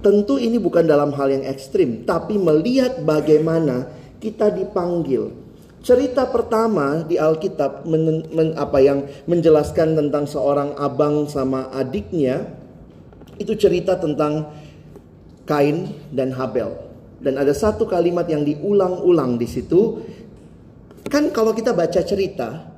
Tentu 0.00 0.40
ini 0.40 0.56
bukan 0.56 0.88
dalam 0.88 1.12
hal 1.12 1.28
yang 1.28 1.44
ekstrim, 1.44 2.08
tapi 2.08 2.40
melihat 2.40 3.04
bagaimana 3.04 3.92
kita 4.16 4.48
dipanggil. 4.48 5.28
Cerita 5.80 6.28
pertama 6.28 7.04
di 7.04 7.20
Alkitab 7.20 7.88
men, 7.88 8.24
men, 8.32 8.52
apa 8.56 8.80
yang 8.80 9.08
menjelaskan 9.24 9.96
tentang 9.96 10.24
seorang 10.28 10.76
abang 10.76 11.24
sama 11.28 11.68
adiknya 11.72 12.48
itu 13.40 13.56
cerita 13.56 13.96
tentang 13.96 14.52
Kain 15.48 15.88
dan 16.12 16.36
Habel. 16.36 16.76
Dan 17.20 17.36
ada 17.36 17.52
satu 17.52 17.84
kalimat 17.84 18.28
yang 18.28 18.44
diulang-ulang 18.44 19.36
di 19.40 19.48
situ. 19.48 20.00
Kan 21.08 21.32
kalau 21.32 21.56
kita 21.56 21.72
baca 21.72 22.00
cerita 22.02 22.68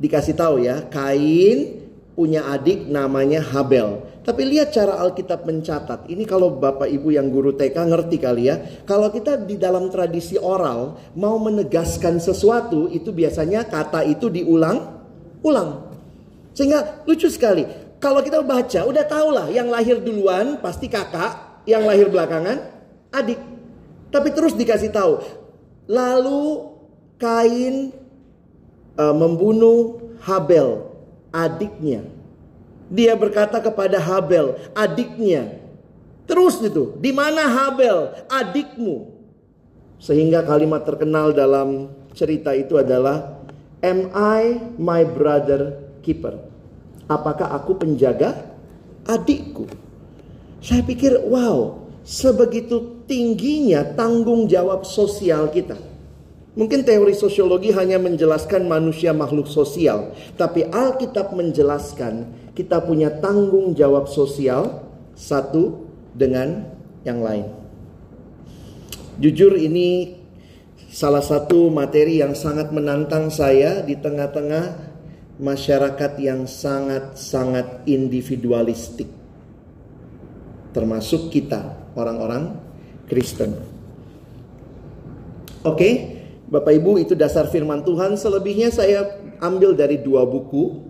dikasih 0.00 0.34
tahu 0.34 0.64
ya, 0.64 0.86
Kain 0.88 1.86
punya 2.16 2.48
adik 2.48 2.88
namanya 2.88 3.44
Habel. 3.44 4.00
Tapi 4.24 4.42
lihat 4.42 4.74
cara 4.74 4.98
Alkitab 4.98 5.46
mencatat. 5.46 6.10
Ini 6.10 6.26
kalau 6.26 6.58
Bapak 6.58 6.90
Ibu 6.90 7.14
yang 7.14 7.30
guru 7.30 7.54
TK 7.54 7.76
ngerti 7.76 8.16
kali 8.18 8.50
ya. 8.50 8.58
Kalau 8.82 9.12
kita 9.12 9.38
di 9.38 9.54
dalam 9.54 9.86
tradisi 9.86 10.34
oral 10.34 10.98
mau 11.14 11.38
menegaskan 11.38 12.18
sesuatu 12.18 12.90
itu 12.90 13.14
biasanya 13.14 13.68
kata 13.70 14.02
itu 14.02 14.26
diulang-ulang. 14.26 15.70
Sehingga 16.56 17.06
lucu 17.06 17.30
sekali. 17.30 17.62
Kalau 18.02 18.18
kita 18.24 18.42
baca 18.42 18.80
udah 18.82 19.04
tau 19.06 19.28
lah 19.30 19.46
yang 19.46 19.70
lahir 19.70 20.02
duluan 20.02 20.58
pasti 20.58 20.90
kakak, 20.90 21.62
yang 21.68 21.86
lahir 21.86 22.10
belakangan 22.10 22.58
adik. 23.14 23.38
Tapi 24.10 24.28
terus 24.34 24.58
dikasih 24.58 24.90
tahu. 24.90 25.22
Lalu 25.86 26.75
Kain 27.16 27.96
uh, 29.00 29.14
membunuh 29.16 30.04
Habel, 30.20 30.90
adiknya. 31.32 32.04
Dia 32.92 33.14
berkata 33.18 33.58
kepada 33.62 33.98
Habel, 33.98 34.58
adiknya. 34.76 35.58
Terus 36.26 36.58
itu, 36.60 36.98
di 36.98 37.14
mana 37.14 37.46
Habel, 37.46 38.26
adikmu? 38.26 39.14
Sehingga 39.96 40.42
kalimat 40.44 40.84
terkenal 40.84 41.32
dalam 41.32 41.88
cerita 42.12 42.52
itu 42.52 42.76
adalah, 42.76 43.38
Am 43.80 44.10
I 44.12 44.74
my 44.76 45.06
brother 45.06 45.78
keeper? 46.02 46.36
Apakah 47.06 47.54
aku 47.54 47.78
penjaga 47.78 48.34
adikku? 49.06 49.70
Saya 50.58 50.82
pikir, 50.82 51.22
wow, 51.22 51.86
sebegitu 52.02 53.06
tingginya 53.06 53.94
tanggung 53.94 54.50
jawab 54.50 54.82
sosial 54.82 55.46
kita. 55.54 55.78
Mungkin 56.56 56.88
teori 56.88 57.12
sosiologi 57.12 57.68
hanya 57.76 58.00
menjelaskan 58.00 58.64
manusia 58.64 59.12
makhluk 59.12 59.44
sosial, 59.44 60.16
tapi 60.40 60.64
Alkitab 60.64 61.36
menjelaskan 61.36 62.32
kita 62.56 62.80
punya 62.80 63.12
tanggung 63.20 63.76
jawab 63.76 64.08
sosial 64.08 64.88
satu 65.12 65.84
dengan 66.16 66.64
yang 67.04 67.20
lain. 67.20 67.52
Jujur 69.20 69.52
ini 69.60 70.16
salah 70.88 71.20
satu 71.20 71.68
materi 71.68 72.24
yang 72.24 72.32
sangat 72.32 72.72
menantang 72.72 73.28
saya 73.28 73.84
di 73.84 73.92
tengah-tengah 74.00 74.96
masyarakat 75.36 76.12
yang 76.16 76.48
sangat-sangat 76.48 77.84
individualistik. 77.84 79.12
Termasuk 80.72 81.28
kita, 81.28 81.92
orang-orang 81.92 82.56
Kristen. 83.12 83.52
Oke, 85.60 85.76
okay? 85.76 85.94
Bapak 86.46 86.78
Ibu 86.78 87.02
itu 87.02 87.18
dasar 87.18 87.50
firman 87.50 87.82
Tuhan. 87.82 88.14
Selebihnya 88.14 88.70
saya 88.70 89.18
ambil 89.42 89.74
dari 89.74 89.98
dua 89.98 90.22
buku. 90.22 90.86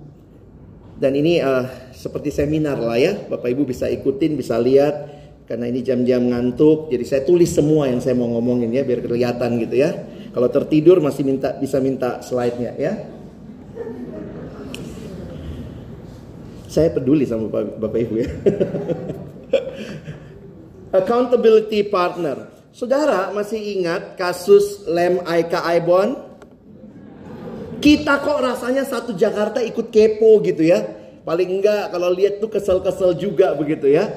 Dan 0.97 1.13
ini 1.17 1.41
uh, 1.41 1.65
seperti 1.93 2.29
seminar 2.29 2.77
lah 2.77 3.01
ya. 3.01 3.17
Bapak 3.29 3.49
Ibu 3.49 3.65
bisa 3.65 3.89
ikutin, 3.89 4.37
bisa 4.37 4.61
lihat. 4.61 5.17
Karena 5.49 5.73
ini 5.73 5.81
jam-jam 5.81 6.21
ngantuk. 6.29 6.93
Jadi 6.93 7.05
saya 7.09 7.23
tulis 7.25 7.49
semua 7.49 7.89
yang 7.89 8.05
saya 8.05 8.13
mau 8.13 8.29
ngomongin 8.37 8.69
ya. 8.69 8.85
Biar 8.85 9.01
kelihatan 9.01 9.57
gitu 9.65 9.81
ya. 9.81 9.97
Kalau 10.37 10.53
tertidur 10.53 11.01
masih 11.01 11.25
minta 11.25 11.57
bisa 11.57 11.81
minta 11.81 12.21
slide-nya 12.21 12.77
ya. 12.77 12.93
Saya 16.69 16.93
peduli 16.93 17.25
sama 17.25 17.49
Bapak, 17.49 17.81
Bapak 17.81 17.99
Ibu 18.05 18.15
ya. 18.21 18.29
Accountability 21.01 21.89
partner. 21.89 22.56
Saudara 22.77 23.33
masih 23.33 23.81
ingat 23.81 24.21
kasus 24.21 24.85
Lem 24.85 25.25
Aika 25.25 25.65
Aibon? 25.65 26.13
Kita 27.81 28.21
kok 28.21 28.37
rasanya 28.37 28.85
satu 28.85 29.17
Jakarta 29.17 29.65
ikut 29.65 29.89
kepo 29.89 30.45
gitu 30.45 30.61
ya. 30.61 30.85
Paling 31.25 31.57
enggak 31.57 31.89
kalau 31.89 32.13
lihat 32.13 32.37
tuh 32.37 32.53
kesel-kesel 32.53 33.17
juga 33.17 33.57
begitu 33.57 33.89
ya. 33.89 34.13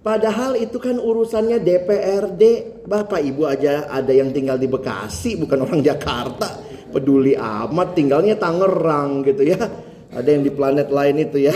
Padahal 0.00 0.56
itu 0.56 0.80
kan 0.80 0.96
urusannya 0.96 1.60
DPRD. 1.60 2.42
Bapak 2.88 3.20
Ibu 3.20 3.44
aja 3.44 3.84
ada 3.84 4.08
yang 4.08 4.32
tinggal 4.32 4.56
di 4.56 4.72
Bekasi 4.72 5.36
bukan 5.36 5.60
orang 5.60 5.84
Jakarta. 5.84 6.64
Peduli 6.96 7.36
amat 7.36 7.92
tinggalnya 7.92 8.40
Tangerang 8.40 9.20
gitu 9.20 9.44
ya. 9.44 9.68
Ada 10.16 10.32
yang 10.32 10.48
di 10.48 10.48
planet 10.48 10.88
lain 10.88 11.28
itu 11.28 11.44
ya. 11.44 11.52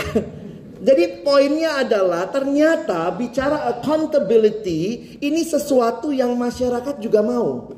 Jadi 0.77 1.25
poinnya 1.25 1.81
adalah 1.81 2.29
ternyata 2.29 3.09
bicara 3.17 3.65
accountability 3.73 5.17
ini 5.17 5.41
sesuatu 5.41 6.13
yang 6.13 6.37
masyarakat 6.37 7.01
juga 7.01 7.25
mau. 7.25 7.73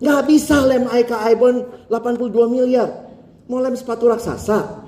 Nggak 0.00 0.22
bisa 0.28 0.60
lem 0.60 0.84
Aika 0.92 1.24
Aibon 1.24 1.64
82 1.88 2.28
miliar. 2.52 2.88
Mau 3.48 3.60
lem 3.60 3.72
sepatu 3.72 4.12
raksasa. 4.12 4.84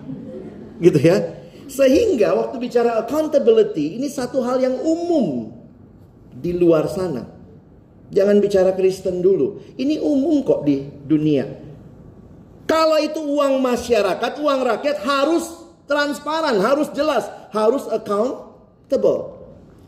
Gitu 0.76 1.00
ya. 1.00 1.40
Sehingga 1.66 2.36
waktu 2.36 2.60
bicara 2.60 3.00
accountability 3.00 3.96
ini 3.96 4.12
satu 4.12 4.44
hal 4.44 4.60
yang 4.60 4.76
umum 4.84 5.50
di 6.36 6.52
luar 6.52 6.86
sana. 6.92 7.24
Jangan 8.12 8.38
bicara 8.38 8.70
Kristen 8.76 9.18
dulu. 9.24 9.64
Ini 9.74 9.98
umum 9.98 10.44
kok 10.46 10.62
di 10.62 10.84
dunia. 10.84 11.66
Kalau 12.66 12.98
itu 12.98 13.18
uang 13.22 13.62
masyarakat, 13.62 14.32
uang 14.42 14.60
rakyat 14.62 14.98
harus 15.06 15.65
transparan, 15.86 16.58
harus 16.60 16.90
jelas, 16.92 17.26
harus 17.54 17.86
accountable. 17.88 19.38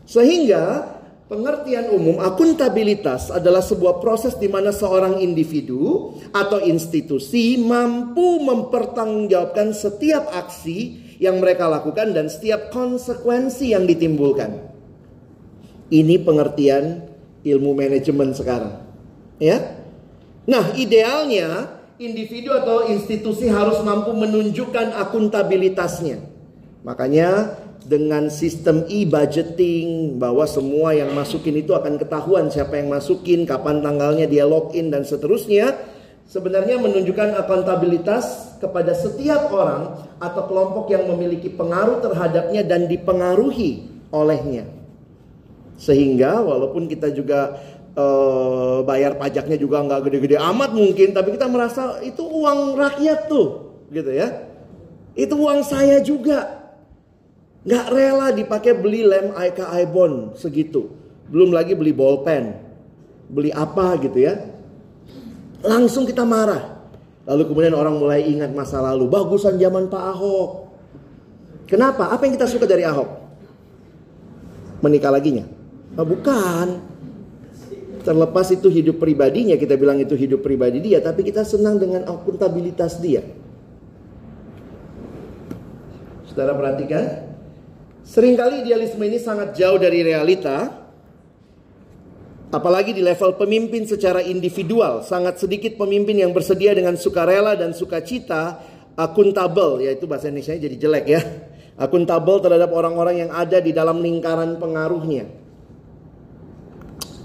Sehingga 0.09 0.95
pengertian 1.29 1.93
umum 1.93 2.17
akuntabilitas 2.17 3.29
adalah 3.29 3.61
sebuah 3.61 4.01
proses 4.01 4.33
di 4.35 4.49
mana 4.49 4.73
seorang 4.73 5.21
individu 5.21 6.17
atau 6.33 6.57
institusi 6.65 7.61
mampu 7.61 8.41
mempertanggungjawabkan 8.41 9.71
setiap 9.77 10.33
aksi 10.33 11.07
yang 11.21 11.37
mereka 11.37 11.69
lakukan 11.69 12.15
dan 12.15 12.31
setiap 12.31 12.73
konsekuensi 12.73 13.75
yang 13.75 13.85
ditimbulkan. 13.85 14.65
Ini 15.93 16.21
pengertian 16.25 17.05
ilmu 17.43 17.75
manajemen 17.75 18.33
sekarang. 18.33 18.81
Ya. 19.37 19.79
Nah, 20.49 20.73
idealnya 20.73 21.78
individu 21.99 22.55
atau 22.55 22.87
institusi 22.87 23.51
harus 23.51 23.83
mampu 23.83 24.15
menunjukkan 24.15 24.95
akuntabilitasnya. 24.95 26.23
Makanya 26.87 27.59
dengan 27.83 28.31
sistem 28.31 28.87
e-budgeting 28.87 30.15
bahwa 30.15 30.47
semua 30.47 30.95
yang 30.95 31.11
masukin 31.11 31.59
itu 31.59 31.75
akan 31.75 31.99
ketahuan 31.99 32.47
siapa 32.47 32.79
yang 32.79 32.87
masukin, 32.87 33.43
kapan 33.43 33.83
tanggalnya 33.83 34.31
dia 34.31 34.47
login 34.47 34.87
dan 34.87 35.03
seterusnya. 35.03 35.75
Sebenarnya 36.23 36.79
menunjukkan 36.79 37.35
akuntabilitas 37.35 38.55
kepada 38.63 38.95
setiap 38.95 39.51
orang 39.51 39.99
atau 40.23 40.45
kelompok 40.47 40.93
yang 40.93 41.03
memiliki 41.09 41.51
pengaruh 41.51 41.99
terhadapnya 41.99 42.63
dan 42.63 42.87
dipengaruhi 42.87 43.91
olehnya. 44.13 44.69
Sehingga 45.75 46.39
walaupun 46.45 46.87
kita 46.87 47.11
juga 47.11 47.59
uh, 47.99 48.79
bayar 48.87 49.19
pajaknya 49.19 49.59
juga 49.59 49.83
nggak 49.83 50.07
gede-gede 50.07 50.39
amat 50.39 50.71
mungkin, 50.71 51.11
tapi 51.11 51.35
kita 51.35 51.51
merasa 51.51 51.99
itu 51.99 52.23
uang 52.23 52.79
rakyat 52.79 53.27
tuh, 53.27 53.75
gitu 53.91 54.15
ya. 54.15 54.47
Itu 55.19 55.35
uang 55.35 55.67
saya 55.67 55.99
juga. 55.99 56.71
Nggak 57.67 57.85
rela 57.91 58.27
dipakai 58.31 58.71
beli 58.71 59.03
lem 59.03 59.35
IKI 59.35 59.83
bond 59.91 60.39
segitu. 60.39 60.87
Belum 61.27 61.51
lagi 61.51 61.75
beli 61.75 61.91
bolpen. 61.91 62.55
Beli 63.27 63.51
apa 63.51 63.99
gitu 63.99 64.15
ya. 64.15 64.47
Langsung 65.61 66.07
kita 66.07 66.23
marah. 66.23 66.79
Lalu 67.27 67.43
kemudian 67.51 67.75
orang 67.75 67.99
mulai 67.99 68.25
ingat 68.25 68.49
masa 68.55 68.79
lalu. 68.79 69.05
Bagusan 69.11 69.59
zaman 69.59 69.91
Pak 69.91 70.03
Ahok. 70.15 70.49
Kenapa? 71.69 72.09
Apa 72.09 72.25
yang 72.25 72.33
kita 72.39 72.49
suka 72.49 72.65
dari 72.65 72.81
Ahok? 72.87 73.05
Menikah 74.81 75.13
laginya? 75.13 75.45
Oh, 75.99 76.07
bukan. 76.07 76.88
Terlepas 77.99 78.47
itu 78.55 78.71
hidup 78.71 78.97
pribadinya, 78.97 79.59
kita 79.59 79.75
bilang 79.75 79.99
itu 79.99 80.15
hidup 80.15 80.39
pribadi 80.39 80.79
dia, 80.79 81.03
tapi 81.03 81.27
kita 81.27 81.43
senang 81.43 81.75
dengan 81.75 82.07
akuntabilitas 82.07 82.97
dia. 83.03 83.21
Saudara 86.29 86.55
perhatikan, 86.55 87.29
Seringkali 88.09 88.65
idealisme 88.65 89.05
ini 89.05 89.21
sangat 89.21 89.53
jauh 89.53 89.77
dari 89.77 90.01
realita. 90.01 90.81
Apalagi 92.49 92.97
di 92.97 93.05
level 93.05 93.37
pemimpin 93.37 93.85
secara 93.85 94.25
individual, 94.25 95.05
sangat 95.05 95.37
sedikit 95.37 95.77
pemimpin 95.77 96.17
yang 96.17 96.33
bersedia 96.33 96.73
dengan 96.73 96.97
sukarela 96.97 97.53
dan 97.53 97.77
sukacita 97.77 98.57
akuntabel, 98.97 99.85
yaitu 99.85 100.09
bahasa 100.09 100.33
Indonesia 100.33 100.57
jadi 100.57 100.73
jelek 100.73 101.05
ya. 101.05 101.21
Akuntabel 101.85 102.41
terhadap 102.41 102.73
orang-orang 102.73 103.29
yang 103.29 103.31
ada 103.31 103.61
di 103.61 103.69
dalam 103.69 104.01
lingkaran 104.01 104.57
pengaruhnya. 104.57 105.29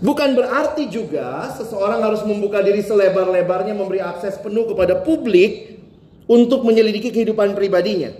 Bukan 0.04 0.36
berarti 0.36 0.84
juga 0.92 1.48
seseorang 1.56 2.04
harus 2.04 2.20
membuka 2.28 2.60
diri 2.60 2.84
selebar-lebarnya 2.84 3.72
memberi 3.72 4.04
akses 4.04 4.36
penuh 4.36 4.68
kepada 4.68 5.00
publik 5.00 5.80
untuk 6.28 6.60
menyelidiki 6.60 7.08
kehidupan 7.08 7.56
pribadinya. 7.56 8.12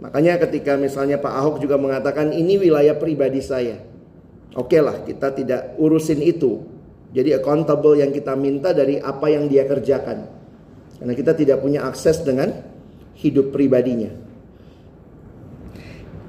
Makanya 0.00 0.40
ketika 0.48 0.80
misalnya 0.80 1.20
Pak 1.20 1.32
Ahok 1.36 1.56
juga 1.60 1.76
mengatakan 1.76 2.32
ini 2.32 2.56
wilayah 2.56 2.96
pribadi 2.96 3.44
saya. 3.44 3.76
Oke 4.56 4.76
okay 4.76 4.80
lah 4.80 5.04
kita 5.04 5.36
tidak 5.36 5.76
urusin 5.76 6.24
itu. 6.24 6.64
Jadi 7.12 7.36
accountable 7.36 8.00
yang 8.00 8.08
kita 8.08 8.32
minta 8.32 8.72
dari 8.72 8.96
apa 8.96 9.28
yang 9.28 9.52
dia 9.52 9.68
kerjakan. 9.68 10.32
Karena 10.96 11.12
kita 11.12 11.36
tidak 11.36 11.60
punya 11.60 11.84
akses 11.84 12.24
dengan 12.24 12.56
hidup 13.20 13.52
pribadinya. 13.52 14.16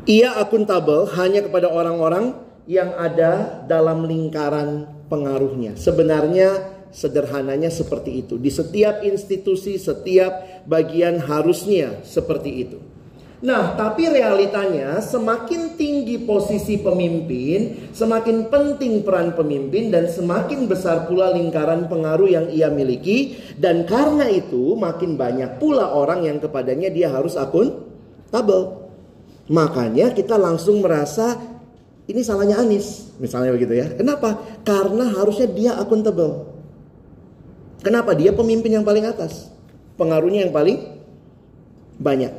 Ia 0.08 0.44
akuntabel 0.44 1.08
hanya 1.16 1.48
kepada 1.48 1.72
orang-orang 1.72 2.47
yang 2.68 2.94
ada 3.00 3.64
dalam 3.66 4.04
lingkaran 4.04 4.86
pengaruhnya. 5.08 5.80
Sebenarnya 5.80 6.78
sederhananya 6.92 7.72
seperti 7.72 8.22
itu. 8.28 8.36
Di 8.36 8.52
setiap 8.52 9.02
institusi, 9.02 9.80
setiap 9.80 10.68
bagian 10.68 11.24
harusnya 11.24 12.04
seperti 12.04 12.52
itu. 12.68 12.80
Nah, 13.38 13.78
tapi 13.78 14.10
realitanya 14.10 14.98
semakin 14.98 15.78
tinggi 15.78 16.26
posisi 16.26 16.82
pemimpin, 16.82 17.94
semakin 17.94 18.50
penting 18.50 19.06
peran 19.06 19.38
pemimpin 19.38 19.94
dan 19.94 20.10
semakin 20.10 20.66
besar 20.66 21.06
pula 21.06 21.30
lingkaran 21.38 21.86
pengaruh 21.86 22.26
yang 22.26 22.50
ia 22.50 22.74
miliki 22.74 23.38
dan 23.62 23.86
karena 23.86 24.26
itu 24.26 24.74
makin 24.74 25.14
banyak 25.22 25.62
pula 25.62 25.94
orang 25.94 26.26
yang 26.26 26.42
kepadanya 26.42 26.90
dia 26.90 27.14
harus 27.14 27.38
akun 27.38 27.86
tabel. 28.34 28.90
Makanya 29.54 30.18
kita 30.18 30.34
langsung 30.34 30.82
merasa 30.82 31.38
ini 32.08 32.24
salahnya 32.24 32.64
Anis, 32.64 33.12
misalnya 33.20 33.52
begitu 33.52 33.76
ya. 33.76 33.92
Kenapa? 33.92 34.40
Karena 34.64 35.12
harusnya 35.12 35.48
dia 35.52 35.72
akuntabel. 35.76 36.48
Kenapa? 37.84 38.16
Dia 38.16 38.32
pemimpin 38.32 38.80
yang 38.80 38.88
paling 38.88 39.04
atas. 39.04 39.52
Pengaruhnya 40.00 40.48
yang 40.48 40.56
paling 40.56 40.98
banyak. 42.00 42.32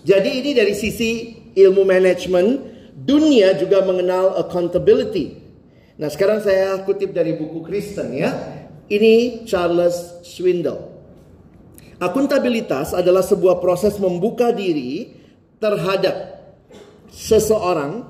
Jadi 0.00 0.30
ini 0.40 0.50
dari 0.56 0.72
sisi 0.72 1.36
ilmu 1.52 1.84
manajemen, 1.84 2.56
dunia 2.96 3.52
juga 3.60 3.84
mengenal 3.84 4.40
accountability. 4.40 5.36
Nah 6.00 6.08
sekarang 6.08 6.40
saya 6.40 6.80
kutip 6.88 7.12
dari 7.12 7.36
buku 7.36 7.60
Kristen 7.60 8.16
ya. 8.16 8.32
Ini 8.90 9.44
Charles 9.46 10.24
Swindle. 10.26 10.88
Akuntabilitas 12.00 12.96
adalah 12.96 13.20
sebuah 13.20 13.60
proses 13.60 14.00
membuka 14.00 14.50
diri 14.50 15.14
terhadap 15.60 16.40
seseorang 17.12 18.09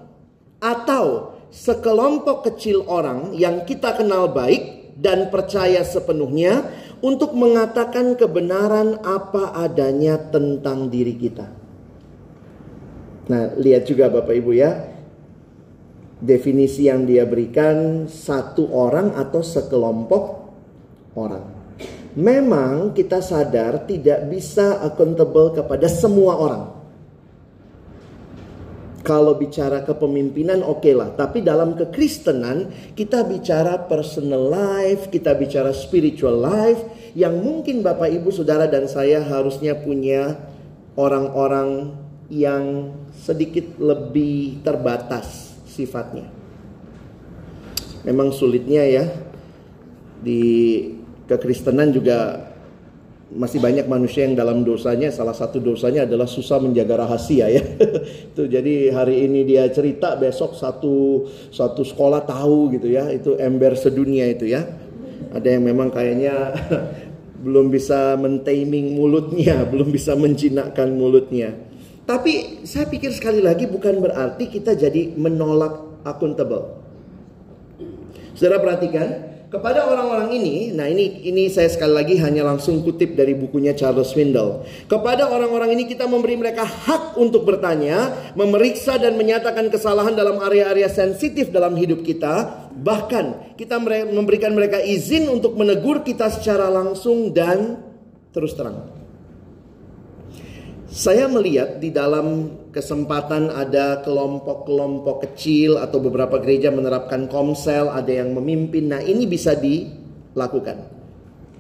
atau 0.61 1.35
sekelompok 1.51 2.47
kecil 2.53 2.87
orang 2.87 3.35
yang 3.35 3.67
kita 3.67 3.97
kenal 3.99 4.31
baik 4.31 4.95
dan 5.01 5.33
percaya 5.33 5.81
sepenuhnya 5.83 6.69
untuk 7.01 7.33
mengatakan 7.33 8.15
kebenaran 8.15 9.01
apa 9.01 9.57
adanya 9.57 10.21
tentang 10.31 10.93
diri 10.93 11.17
kita. 11.17 11.49
Nah, 13.33 13.57
lihat 13.57 13.89
juga 13.89 14.13
Bapak 14.13 14.35
Ibu 14.37 14.53
ya. 14.53 14.71
Definisi 16.21 16.85
yang 16.85 17.09
dia 17.09 17.25
berikan 17.25 18.05
satu 18.05 18.69
orang 18.69 19.17
atau 19.17 19.41
sekelompok 19.41 20.25
orang. 21.17 21.49
Memang 22.13 22.93
kita 22.93 23.25
sadar 23.25 23.89
tidak 23.89 24.29
bisa 24.29 24.85
accountable 24.85 25.57
kepada 25.57 25.89
semua 25.89 26.37
orang. 26.37 26.80
Kalau 29.01 29.33
bicara 29.41 29.81
kepemimpinan 29.81 30.61
oke 30.61 30.85
okay 30.85 30.93
lah, 30.93 31.17
tapi 31.17 31.41
dalam 31.41 31.73
kekristenan 31.73 32.69
kita 32.93 33.25
bicara 33.25 33.89
personal 33.89 34.53
life, 34.53 35.09
kita 35.09 35.33
bicara 35.33 35.73
spiritual 35.73 36.37
life 36.37 36.85
yang 37.17 37.41
mungkin 37.41 37.81
Bapak 37.81 38.13
Ibu 38.13 38.29
Saudara 38.29 38.69
dan 38.69 38.85
saya 38.93 39.25
harusnya 39.25 39.73
punya 39.73 40.37
orang-orang 41.01 41.97
yang 42.29 42.93
sedikit 43.17 43.81
lebih 43.81 44.61
terbatas 44.61 45.57
sifatnya. 45.65 46.29
Memang 48.05 48.37
sulitnya 48.37 48.85
ya 48.85 49.05
di 50.21 50.43
kekristenan 51.25 51.89
juga 51.89 52.49
masih 53.31 53.63
banyak 53.63 53.87
manusia 53.87 54.27
yang 54.27 54.35
dalam 54.35 54.67
dosanya 54.67 55.15
salah 55.15 55.35
satu 55.35 55.63
dosanya 55.63 56.03
adalah 56.03 56.27
susah 56.27 56.59
menjaga 56.59 57.07
rahasia 57.07 57.47
ya. 57.47 57.63
Itu 58.35 58.51
jadi 58.51 58.91
hari 58.91 59.31
ini 59.31 59.47
dia 59.47 59.71
cerita 59.71 60.19
besok 60.19 60.59
satu 60.59 61.27
satu 61.55 61.87
sekolah 61.87 62.27
tahu 62.27 62.75
gitu 62.75 62.91
ya 62.91 63.07
itu 63.15 63.39
ember 63.39 63.79
sedunia 63.79 64.27
itu 64.27 64.51
ya. 64.51 64.67
Ada 65.31 65.47
yang 65.59 65.63
memang 65.63 65.95
kayaknya 65.95 66.35
belum 67.45 67.71
bisa 67.71 68.19
mentaming 68.19 68.99
mulutnya 68.99 69.63
belum 69.71 69.95
bisa 69.95 70.19
menjinakkan 70.19 70.91
mulutnya. 70.91 71.55
Tapi 72.11 72.67
saya 72.67 72.91
pikir 72.91 73.15
sekali 73.15 73.39
lagi 73.39 73.71
bukan 73.71 74.03
berarti 74.03 74.51
kita 74.51 74.75
jadi 74.75 75.15
menolak 75.15 76.03
akuntabel. 76.03 76.83
Saudara 78.35 78.59
perhatikan, 78.59 79.09
kepada 79.51 79.83
orang-orang 79.83 80.31
ini, 80.39 80.71
nah 80.71 80.87
ini 80.87 81.27
ini 81.27 81.51
saya 81.51 81.67
sekali 81.67 81.91
lagi 81.91 82.15
hanya 82.23 82.47
langsung 82.47 82.87
kutip 82.87 83.19
dari 83.19 83.35
bukunya 83.35 83.75
Charles 83.75 84.15
Swindoll. 84.15 84.63
Kepada 84.87 85.27
orang-orang 85.27 85.75
ini 85.75 85.91
kita 85.91 86.07
memberi 86.07 86.39
mereka 86.39 86.63
hak 86.63 87.19
untuk 87.19 87.43
bertanya, 87.43 88.31
memeriksa 88.39 88.95
dan 88.95 89.19
menyatakan 89.19 89.67
kesalahan 89.67 90.15
dalam 90.15 90.39
area-area 90.39 90.87
sensitif 90.87 91.51
dalam 91.51 91.75
hidup 91.75 92.07
kita. 92.07 92.71
Bahkan 92.71 93.59
kita 93.59 93.83
memberikan 94.15 94.55
mereka 94.55 94.79
izin 94.79 95.27
untuk 95.27 95.59
menegur 95.59 96.07
kita 96.07 96.31
secara 96.31 96.71
langsung 96.71 97.35
dan 97.35 97.83
terus 98.31 98.55
terang. 98.55 98.87
Saya 100.91 101.27
melihat 101.27 101.83
di 101.83 101.91
dalam 101.91 102.55
kesempatan 102.71 103.51
ada 103.51 104.03
kelompok-kelompok 104.03 105.27
kecil 105.31 105.79
atau 105.79 105.99
beberapa 105.99 106.39
gereja 106.39 106.71
menerapkan 106.71 107.27
komsel, 107.27 107.91
ada 107.91 108.11
yang 108.11 108.35
memimpin. 108.35 108.91
Nah, 108.91 109.03
ini 109.03 109.27
bisa 109.27 109.59
dilakukan. 109.59 111.03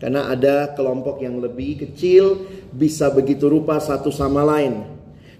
Karena 0.00 0.32
ada 0.32 0.72
kelompok 0.72 1.20
yang 1.20 1.44
lebih 1.44 1.84
kecil 1.84 2.48
bisa 2.72 3.12
begitu 3.12 3.52
rupa 3.52 3.76
satu 3.76 4.08
sama 4.08 4.40
lain. 4.46 4.80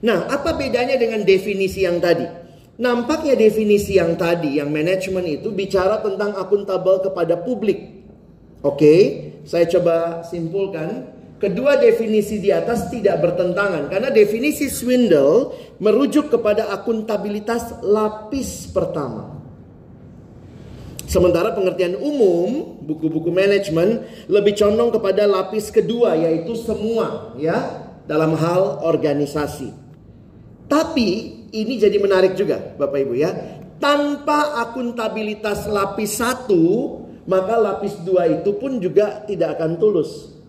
Nah, 0.04 0.28
apa 0.28 0.52
bedanya 0.52 1.00
dengan 1.00 1.24
definisi 1.24 1.88
yang 1.88 1.96
tadi? 1.96 2.28
Nampaknya 2.80 3.36
definisi 3.36 3.96
yang 3.96 4.16
tadi, 4.16 4.56
yang 4.56 4.72
manajemen 4.72 5.24
itu 5.28 5.52
bicara 5.52 6.00
tentang 6.00 6.32
akuntabel 6.36 7.04
kepada 7.04 7.40
publik. 7.40 8.04
Oke, 8.60 8.96
saya 9.44 9.68
coba 9.68 10.24
simpulkan. 10.24 11.19
Kedua 11.40 11.80
definisi 11.80 12.36
di 12.36 12.52
atas 12.52 12.92
tidak 12.92 13.16
bertentangan 13.24 13.88
karena 13.88 14.12
definisi 14.12 14.68
swindle 14.68 15.56
merujuk 15.80 16.28
kepada 16.28 16.68
akuntabilitas 16.68 17.80
lapis 17.80 18.68
pertama. 18.68 19.40
Sementara 21.08 21.56
pengertian 21.56 21.96
umum 21.96 22.76
buku-buku 22.84 23.32
manajemen 23.32 24.04
lebih 24.28 24.52
condong 24.52 24.92
kepada 24.92 25.24
lapis 25.24 25.72
kedua 25.72 26.12
yaitu 26.12 26.52
semua 26.60 27.32
ya 27.40 27.88
dalam 28.04 28.36
hal 28.36 28.84
organisasi. 28.84 29.72
Tapi 30.68 31.08
ini 31.56 31.80
jadi 31.80 31.96
menarik 31.96 32.36
juga 32.36 32.76
Bapak 32.76 33.00
Ibu 33.00 33.14
ya. 33.16 33.32
Tanpa 33.80 34.60
akuntabilitas 34.60 35.64
lapis 35.64 36.20
satu, 36.20 37.00
maka 37.24 37.56
lapis 37.56 37.96
dua 38.04 38.28
itu 38.28 38.60
pun 38.60 38.76
juga 38.76 39.24
tidak 39.24 39.56
akan 39.56 39.80
tulus. 39.80 40.39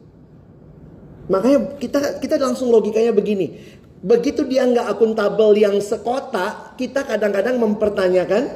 Makanya 1.32 1.80
kita 1.80 2.20
kita 2.20 2.36
langsung 2.36 2.67
logikanya 2.67 3.15
begini. 3.15 3.80
Begitu 4.04 4.44
dia 4.44 4.67
nggak 4.67 4.91
akuntabel 4.91 5.56
yang 5.56 5.80
sekota, 5.80 6.76
kita 6.76 7.08
kadang-kadang 7.08 7.56
mempertanyakan 7.56 8.52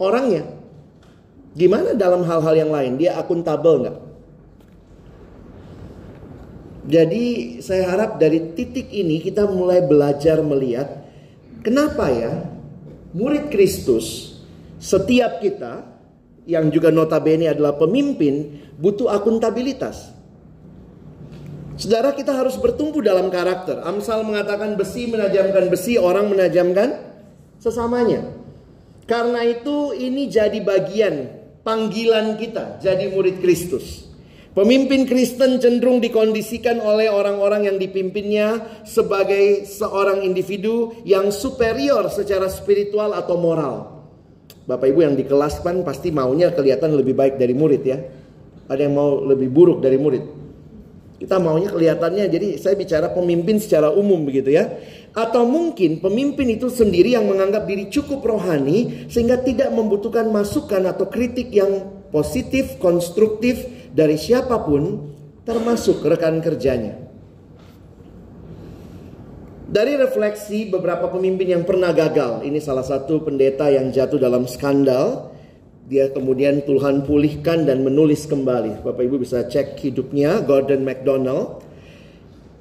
orangnya. 0.00 0.48
Gimana 1.52 1.92
dalam 1.92 2.24
hal-hal 2.24 2.54
yang 2.56 2.70
lain? 2.72 2.96
Dia 2.96 3.20
akuntabel 3.20 3.84
nggak? 3.84 3.98
Jadi 6.84 7.24
saya 7.60 7.92
harap 7.92 8.16
dari 8.20 8.52
titik 8.56 8.88
ini 8.92 9.20
kita 9.20 9.48
mulai 9.48 9.80
belajar 9.84 10.44
melihat 10.44 11.04
kenapa 11.64 12.12
ya 12.12 12.44
murid 13.16 13.48
Kristus 13.48 14.36
setiap 14.76 15.40
kita 15.40 15.80
yang 16.44 16.68
juga 16.68 16.92
notabene 16.92 17.48
adalah 17.48 17.76
pemimpin 17.80 18.60
butuh 18.76 19.08
akuntabilitas. 19.08 20.13
Saudara 21.74 22.14
kita 22.14 22.30
harus 22.30 22.54
bertumbuh 22.54 23.02
dalam 23.02 23.34
karakter. 23.34 23.82
Amsal 23.82 24.22
mengatakan 24.22 24.78
besi 24.78 25.10
menajamkan 25.10 25.66
besi, 25.66 25.98
orang 25.98 26.30
menajamkan 26.30 27.02
sesamanya. 27.58 28.30
Karena 29.10 29.42
itu 29.42 29.90
ini 29.90 30.30
jadi 30.30 30.62
bagian 30.62 31.28
panggilan 31.66 32.38
kita 32.38 32.78
jadi 32.78 33.10
murid 33.10 33.42
Kristus. 33.42 34.06
Pemimpin 34.54 35.02
Kristen 35.02 35.58
cenderung 35.58 35.98
dikondisikan 35.98 36.78
oleh 36.78 37.10
orang-orang 37.10 37.66
yang 37.66 37.74
dipimpinnya 37.74 38.62
sebagai 38.86 39.66
seorang 39.66 40.22
individu 40.22 40.94
yang 41.02 41.34
superior 41.34 42.06
secara 42.06 42.46
spiritual 42.46 43.18
atau 43.18 43.34
moral. 43.34 44.06
Bapak 44.70 44.94
Ibu 44.94 45.10
yang 45.10 45.18
di 45.18 45.26
kelas 45.26 45.58
kan 45.58 45.82
pasti 45.82 46.14
maunya 46.14 46.54
kelihatan 46.54 46.94
lebih 46.94 47.18
baik 47.18 47.34
dari 47.34 47.50
murid 47.50 47.82
ya. 47.82 47.98
Ada 48.70 48.86
yang 48.86 48.94
mau 48.94 49.26
lebih 49.26 49.50
buruk 49.50 49.82
dari 49.82 49.98
murid. 49.98 50.43
Kita 51.14 51.38
maunya 51.38 51.70
kelihatannya 51.70 52.26
jadi 52.26 52.58
saya 52.58 52.74
bicara 52.74 53.14
pemimpin 53.14 53.62
secara 53.62 53.94
umum 53.94 54.26
begitu 54.26 54.50
ya. 54.50 54.66
Atau 55.14 55.46
mungkin 55.46 56.02
pemimpin 56.02 56.58
itu 56.58 56.66
sendiri 56.66 57.14
yang 57.14 57.30
menganggap 57.30 57.70
diri 57.70 57.86
cukup 57.86 58.26
rohani 58.26 59.06
sehingga 59.06 59.38
tidak 59.38 59.70
membutuhkan 59.70 60.26
masukan 60.34 60.90
atau 60.90 61.06
kritik 61.06 61.54
yang 61.54 61.86
positif, 62.10 62.82
konstruktif 62.82 63.62
dari 63.94 64.18
siapa 64.18 64.58
pun 64.66 65.14
termasuk 65.46 66.02
rekan 66.02 66.42
kerjanya. 66.42 67.04
Dari 69.74 69.98
refleksi 69.98 70.70
beberapa 70.70 71.10
pemimpin 71.10 71.50
yang 71.58 71.64
pernah 71.66 71.90
gagal, 71.90 72.46
ini 72.46 72.62
salah 72.62 72.86
satu 72.86 73.26
pendeta 73.26 73.66
yang 73.74 73.90
jatuh 73.90 74.22
dalam 74.22 74.46
skandal. 74.46 75.33
Dia 75.84 76.08
kemudian 76.08 76.64
Tuhan 76.64 77.04
pulihkan 77.04 77.68
dan 77.68 77.84
menulis 77.84 78.24
kembali. 78.24 78.80
Bapak 78.80 79.04
Ibu 79.04 79.20
bisa 79.20 79.44
cek 79.44 79.76
hidupnya, 79.84 80.40
Gordon 80.40 80.80
MacDonald. 80.80 81.60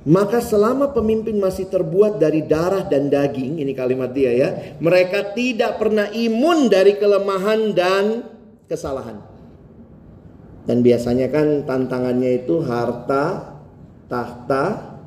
Maka 0.04 0.44
selama 0.44 0.92
pemimpin 0.92 1.40
masih 1.40 1.72
terbuat 1.72 2.20
dari 2.20 2.44
darah 2.44 2.84
dan 2.84 3.08
daging, 3.08 3.64
ini 3.64 3.72
kalimat 3.72 4.12
dia 4.12 4.36
ya, 4.36 4.50
mereka 4.84 5.32
tidak 5.32 5.80
pernah 5.80 6.12
imun 6.12 6.68
dari 6.68 7.00
kelemahan 7.00 7.72
dan 7.72 8.28
kesalahan. 8.68 9.24
Dan 10.68 10.84
biasanya 10.84 11.32
kan 11.32 11.64
tantangannya 11.64 12.44
itu 12.44 12.60
harta, 12.68 13.56
tahta, 14.12 14.64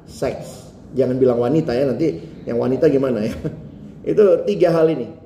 seks. 0.08 0.72
Jangan 0.96 1.20
bilang 1.20 1.44
wanita 1.44 1.76
ya, 1.76 1.84
nanti 1.92 2.16
yang 2.48 2.56
wanita 2.56 2.88
gimana 2.88 3.20
ya. 3.20 3.36
Itu 4.16 4.48
tiga 4.48 4.72
hal 4.72 4.88
ini. 4.96 5.25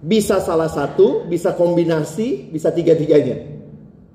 Bisa 0.00 0.40
salah 0.40 0.72
satu, 0.72 1.28
bisa 1.28 1.52
kombinasi, 1.52 2.48
bisa 2.48 2.72
tiga-tiganya. 2.72 3.60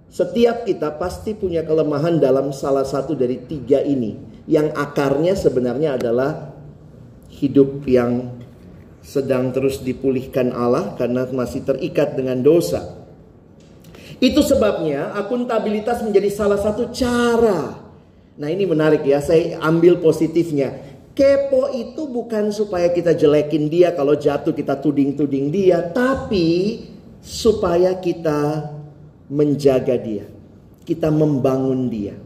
Setiap 0.10 0.66
kita 0.66 0.96
pasti 0.98 1.38
punya 1.38 1.62
kelemahan 1.62 2.18
dalam 2.18 2.50
salah 2.50 2.88
satu 2.88 3.14
dari 3.14 3.46
tiga 3.46 3.84
ini. 3.86 4.18
Yang 4.50 4.74
akarnya 4.78 5.34
sebenarnya 5.38 5.98
adalah 5.98 6.56
hidup 7.30 7.84
yang 7.86 8.42
sedang 9.06 9.54
terus 9.54 9.86
dipulihkan 9.86 10.50
Allah 10.56 10.98
karena 10.98 11.30
masih 11.30 11.62
terikat 11.62 12.18
dengan 12.18 12.42
dosa. 12.42 13.06
Itu 14.18 14.42
sebabnya 14.42 15.14
akuntabilitas 15.14 16.02
menjadi 16.02 16.30
salah 16.32 16.58
satu 16.58 16.90
cara. 16.90 17.86
Nah 18.36 18.48
ini 18.50 18.66
menarik 18.66 19.04
ya, 19.06 19.22
saya 19.22 19.60
ambil 19.62 20.00
positifnya. 20.00 20.74
Kepo 21.16 21.72
itu 21.72 22.12
bukan 22.12 22.52
supaya 22.52 22.92
kita 22.92 23.16
jelekin 23.16 23.72
dia 23.72 23.96
kalau 23.96 24.20
jatuh 24.20 24.52
kita 24.52 24.76
tuding-tuding 24.84 25.48
dia, 25.48 25.80
tapi 25.80 26.84
supaya 27.24 27.96
kita 27.96 28.68
menjaga 29.32 29.96
dia. 29.96 30.28
Kita 30.84 31.08
membangun 31.08 31.88
dia. 31.88 32.20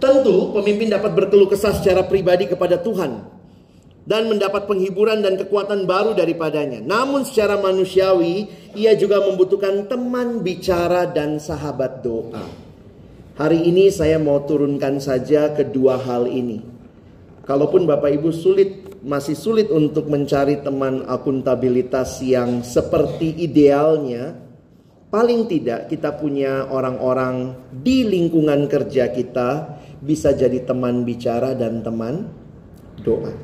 Tentu 0.00 0.54
pemimpin 0.54 0.88
dapat 0.88 1.12
berkeluh 1.12 1.50
kesah 1.50 1.76
secara 1.76 2.06
pribadi 2.06 2.46
kepada 2.46 2.78
Tuhan 2.78 3.26
dan 4.06 4.30
mendapat 4.30 4.64
penghiburan 4.64 5.20
dan 5.20 5.36
kekuatan 5.36 5.84
baru 5.84 6.16
daripadanya. 6.16 6.80
Namun 6.80 7.26
secara 7.28 7.60
manusiawi, 7.60 8.48
ia 8.78 8.96
juga 8.96 9.20
membutuhkan 9.20 9.90
teman 9.90 10.40
bicara 10.40 11.04
dan 11.10 11.36
sahabat 11.36 12.00
doa. 12.00 12.69
Hari 13.38 13.62
ini 13.62 13.92
saya 13.94 14.18
mau 14.18 14.42
turunkan 14.42 14.98
saja 14.98 15.54
kedua 15.54 16.00
hal 16.02 16.26
ini. 16.26 16.62
Kalaupun 17.46 17.86
Bapak 17.86 18.10
Ibu 18.14 18.30
sulit, 18.34 19.00
masih 19.06 19.38
sulit 19.38 19.70
untuk 19.70 20.10
mencari 20.10 20.60
teman 20.60 21.06
akuntabilitas 21.06 22.20
yang 22.22 22.62
seperti 22.66 23.32
idealnya, 23.42 24.34
paling 25.10 25.50
tidak 25.50 25.90
kita 25.90 26.14
punya 26.14 26.70
orang-orang 26.70 27.58
di 27.70 28.06
lingkungan 28.06 28.70
kerja 28.70 29.10
kita 29.10 29.78
bisa 29.98 30.30
jadi 30.34 30.62
teman 30.62 31.02
bicara 31.02 31.54
dan 31.54 31.82
teman 31.82 32.30
doa. 33.02 33.34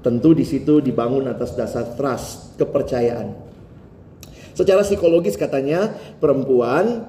Tentu 0.00 0.32
di 0.32 0.48
situ 0.48 0.80
dibangun 0.80 1.28
atas 1.28 1.52
dasar 1.52 1.92
trust, 1.92 2.56
kepercayaan. 2.56 3.36
Secara 4.56 4.80
psikologis 4.80 5.36
katanya 5.36 5.92
perempuan 6.20 7.04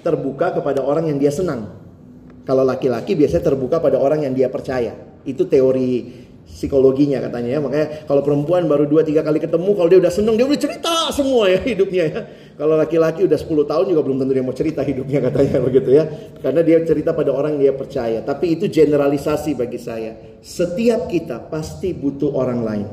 terbuka 0.00 0.56
kepada 0.56 0.80
orang 0.80 1.12
yang 1.12 1.20
dia 1.20 1.28
senang. 1.28 1.68
Kalau 2.42 2.66
laki-laki 2.66 3.14
biasanya 3.14 3.54
terbuka 3.54 3.78
pada 3.78 4.00
orang 4.00 4.26
yang 4.26 4.34
dia 4.34 4.50
percaya. 4.50 4.96
Itu 5.22 5.46
teori 5.46 6.22
psikologinya 6.42 7.22
katanya 7.22 7.58
ya. 7.58 7.60
Makanya 7.62 7.86
kalau 8.10 8.20
perempuan 8.26 8.66
baru 8.66 8.90
2 8.90 9.06
3 9.08 9.22
kali 9.22 9.38
ketemu 9.38 9.70
kalau 9.78 9.88
dia 9.88 9.98
udah 10.02 10.12
senang 10.12 10.34
dia 10.34 10.46
udah 10.46 10.60
cerita 10.60 10.94
semua 11.14 11.46
ya 11.48 11.60
hidupnya 11.72 12.04
ya. 12.10 12.20
Kalau 12.58 12.74
laki-laki 12.76 13.24
udah 13.24 13.38
10 13.38 13.70
tahun 13.70 13.84
juga 13.88 14.02
belum 14.04 14.16
tentu 14.22 14.32
dia 14.34 14.44
mau 14.44 14.54
cerita 14.54 14.80
hidupnya 14.84 15.18
katanya 15.30 15.56
begitu 15.66 15.90
ya. 15.94 16.04
Karena 16.42 16.60
dia 16.66 16.78
cerita 16.82 17.14
pada 17.14 17.30
orang 17.30 17.56
yang 17.58 17.70
dia 17.70 17.74
percaya. 17.74 18.18
Tapi 18.20 18.58
itu 18.58 18.66
generalisasi 18.66 19.54
bagi 19.54 19.78
saya. 19.78 20.12
Setiap 20.42 21.06
kita 21.08 21.46
pasti 21.46 21.94
butuh 21.94 22.34
orang 22.34 22.60
lain. 22.60 22.88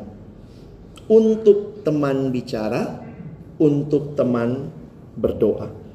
Untuk 1.09 1.81
teman 1.81 2.29
bicara, 2.29 3.01
untuk 3.57 4.13
teman 4.13 4.69
berdoa. 5.17 5.88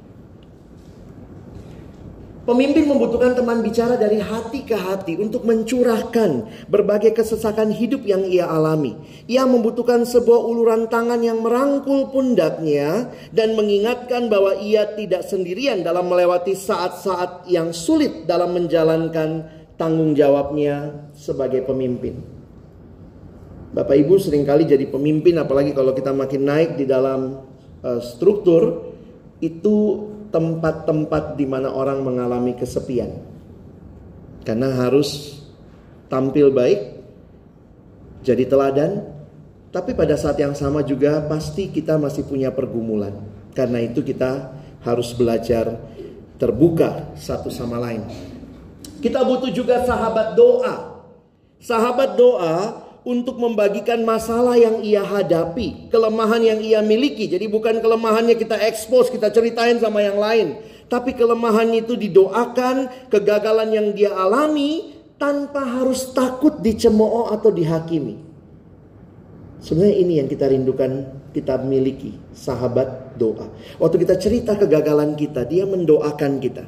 Pemimpin 2.45 2.85
membutuhkan 2.85 3.33
teman 3.33 3.65
bicara 3.65 3.97
dari 3.97 4.21
hati 4.21 4.69
ke 4.69 4.77
hati 4.77 5.17
untuk 5.17 5.49
mencurahkan 5.49 6.45
berbagai 6.69 7.17
kesesakan 7.17 7.73
hidup 7.73 8.05
yang 8.05 8.21
ia 8.29 8.45
alami. 8.45 9.01
Ia 9.25 9.49
membutuhkan 9.49 10.05
sebuah 10.05 10.45
uluran 10.45 10.93
tangan 10.93 11.25
yang 11.25 11.41
merangkul 11.41 12.13
pundaknya 12.13 13.09
dan 13.33 13.57
mengingatkan 13.57 14.29
bahwa 14.29 14.61
ia 14.61 14.93
tidak 14.93 15.25
sendirian 15.25 15.81
dalam 15.81 16.05
melewati 16.05 16.53
saat-saat 16.53 17.49
yang 17.49 17.73
sulit 17.73 18.29
dalam 18.29 18.53
menjalankan 18.53 19.49
tanggung 19.81 20.13
jawabnya 20.13 21.09
sebagai 21.17 21.65
pemimpin. 21.65 22.21
Bapak 23.73 23.97
Ibu 24.05 24.21
sering 24.21 24.45
kali 24.45 24.69
jadi 24.69 24.85
pemimpin 24.85 25.41
apalagi 25.41 25.73
kalau 25.73 25.97
kita 25.97 26.13
makin 26.13 26.45
naik 26.45 26.77
di 26.77 26.85
dalam 26.85 27.41
uh, 27.81 28.01
struktur 28.05 28.93
itu 29.41 30.13
tempat-tempat 30.35 31.39
di 31.39 31.47
mana 31.47 31.71
orang 31.71 32.03
mengalami 32.03 32.59
kesepian. 32.59 33.15
Karena 34.43 34.75
harus 34.75 35.39
tampil 36.11 36.51
baik, 36.51 36.81
jadi 38.27 38.43
teladan, 38.51 39.07
tapi 39.71 39.95
pada 39.95 40.19
saat 40.19 40.35
yang 40.43 40.59
sama 40.59 40.83
juga 40.83 41.23
pasti 41.31 41.71
kita 41.71 41.95
masih 41.97 42.27
punya 42.27 42.51
pergumulan. 42.51 43.15
Karena 43.55 43.79
itu 43.79 44.03
kita 44.03 44.51
harus 44.83 45.15
belajar 45.15 45.79
terbuka 46.37 47.15
satu 47.15 47.49
sama 47.49 47.79
lain. 47.79 48.03
Kita 48.99 49.23
butuh 49.23 49.55
juga 49.55 49.87
sahabat 49.87 50.35
doa. 50.35 50.99
Sahabat 51.63 52.19
doa 52.19 52.84
untuk 53.05 53.37
membagikan 53.37 54.01
masalah 54.01 54.57
yang 54.57 54.81
ia 54.81 55.05
hadapi, 55.05 55.93
kelemahan 55.93 56.41
yang 56.41 56.61
ia 56.65 56.81
miliki. 56.81 57.29
Jadi 57.29 57.47
bukan 57.53 57.85
kelemahannya 57.85 58.33
kita 58.33 58.57
expose, 58.65 59.13
kita 59.13 59.29
ceritain 59.29 59.77
sama 59.77 60.01
yang 60.01 60.17
lain, 60.17 60.57
tapi 60.89 61.13
kelemahan 61.13 61.69
itu 61.77 62.01
didoakan, 62.01 63.09
kegagalan 63.13 63.69
yang 63.77 63.89
dia 63.93 64.17
alami 64.17 64.97
tanpa 65.21 65.63
harus 65.63 66.17
takut 66.17 66.59
dicemooh 66.65 67.29
atau 67.29 67.53
dihakimi. 67.53 68.17
Sebenarnya 69.61 69.97
ini 70.01 70.13
yang 70.21 70.29
kita 70.29 70.49
rindukan 70.49 70.93
kita 71.33 71.61
miliki, 71.61 72.17
sahabat 72.37 73.17
doa. 73.17 73.49
Waktu 73.81 73.97
kita 74.05 74.15
cerita 74.21 74.53
kegagalan 74.57 75.17
kita, 75.17 75.45
dia 75.49 75.65
mendoakan 75.65 76.33
kita. 76.41 76.65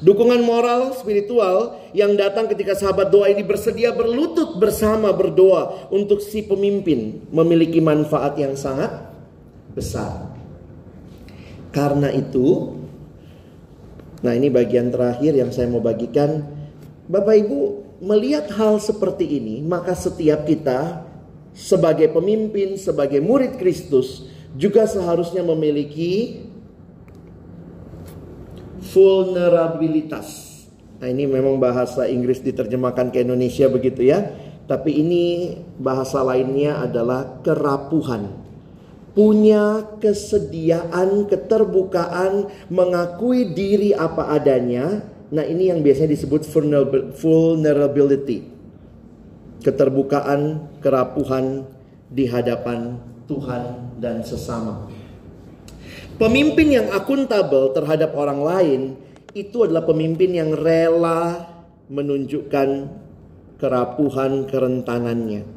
Dukungan 0.00 0.40
moral 0.40 0.96
spiritual 0.96 1.76
yang 1.92 2.16
datang 2.16 2.48
ketika 2.48 2.72
sahabat 2.72 3.12
doa 3.12 3.28
ini 3.28 3.44
bersedia 3.44 3.92
berlutut 3.92 4.56
bersama 4.56 5.12
berdoa 5.12 5.92
untuk 5.92 6.24
si 6.24 6.40
pemimpin 6.40 7.28
memiliki 7.28 7.84
manfaat 7.84 8.32
yang 8.40 8.56
sangat 8.56 8.88
besar. 9.76 10.32
Karena 11.68 12.08
itu, 12.16 12.80
nah 14.24 14.32
ini 14.32 14.48
bagian 14.48 14.88
terakhir 14.88 15.36
yang 15.36 15.52
saya 15.52 15.68
mau 15.68 15.84
bagikan. 15.84 16.48
Bapak 17.04 17.36
Ibu 17.44 17.60
melihat 18.00 18.48
hal 18.56 18.80
seperti 18.80 19.36
ini, 19.36 19.60
maka 19.60 19.92
setiap 19.92 20.48
kita 20.48 21.04
sebagai 21.52 22.08
pemimpin, 22.08 22.80
sebagai 22.80 23.20
murid 23.20 23.60
Kristus 23.60 24.24
juga 24.56 24.88
seharusnya 24.88 25.44
memiliki 25.44 26.42
vulnerabilitas. 28.90 30.50
Nah, 31.00 31.08
ini 31.08 31.24
memang 31.24 31.56
bahasa 31.56 32.04
Inggris 32.04 32.44
diterjemahkan 32.44 33.08
ke 33.08 33.24
Indonesia 33.24 33.70
begitu 33.72 34.04
ya. 34.04 34.20
Tapi 34.68 35.00
ini 35.00 35.56
bahasa 35.80 36.20
lainnya 36.22 36.84
adalah 36.84 37.40
kerapuhan. 37.42 38.38
Punya 39.10 39.82
kesediaan, 39.98 41.26
keterbukaan, 41.26 42.46
mengakui 42.70 43.50
diri 43.50 43.90
apa 43.90 44.30
adanya. 44.30 45.02
Nah, 45.34 45.42
ini 45.42 45.72
yang 45.72 45.82
biasanya 45.82 46.14
disebut 46.14 46.46
vulnerability. 47.18 48.46
Keterbukaan, 49.64 50.70
kerapuhan 50.78 51.66
di 52.06 52.30
hadapan 52.30 53.02
Tuhan 53.26 53.94
dan 53.98 54.22
sesama. 54.22 54.99
Pemimpin 56.20 56.68
yang 56.68 56.92
akuntabel 56.92 57.72
terhadap 57.72 58.12
orang 58.12 58.44
lain 58.44 58.80
itu 59.32 59.64
adalah 59.64 59.88
pemimpin 59.88 60.36
yang 60.36 60.52
rela 60.52 61.48
menunjukkan 61.88 62.68
kerapuhan 63.56 64.44
kerentanannya. 64.44 65.48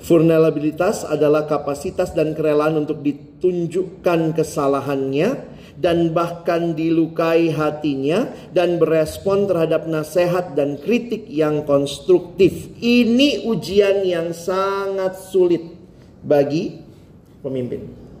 Vulnerabilitas 0.00 1.04
adalah 1.04 1.44
kapasitas 1.44 2.16
dan 2.16 2.32
kerelaan 2.32 2.80
untuk 2.88 3.04
ditunjukkan 3.04 4.40
kesalahannya 4.40 5.52
dan 5.76 6.16
bahkan 6.16 6.72
dilukai 6.72 7.52
hatinya 7.52 8.32
dan 8.56 8.80
berespon 8.80 9.52
terhadap 9.52 9.84
nasihat 9.84 10.56
dan 10.56 10.80
kritik 10.80 11.28
yang 11.28 11.68
konstruktif. 11.68 12.72
Ini 12.80 13.44
ujian 13.44 14.00
yang 14.00 14.32
sangat 14.32 15.20
sulit 15.28 15.60
bagi 16.24 16.80
pemimpin 17.44 18.11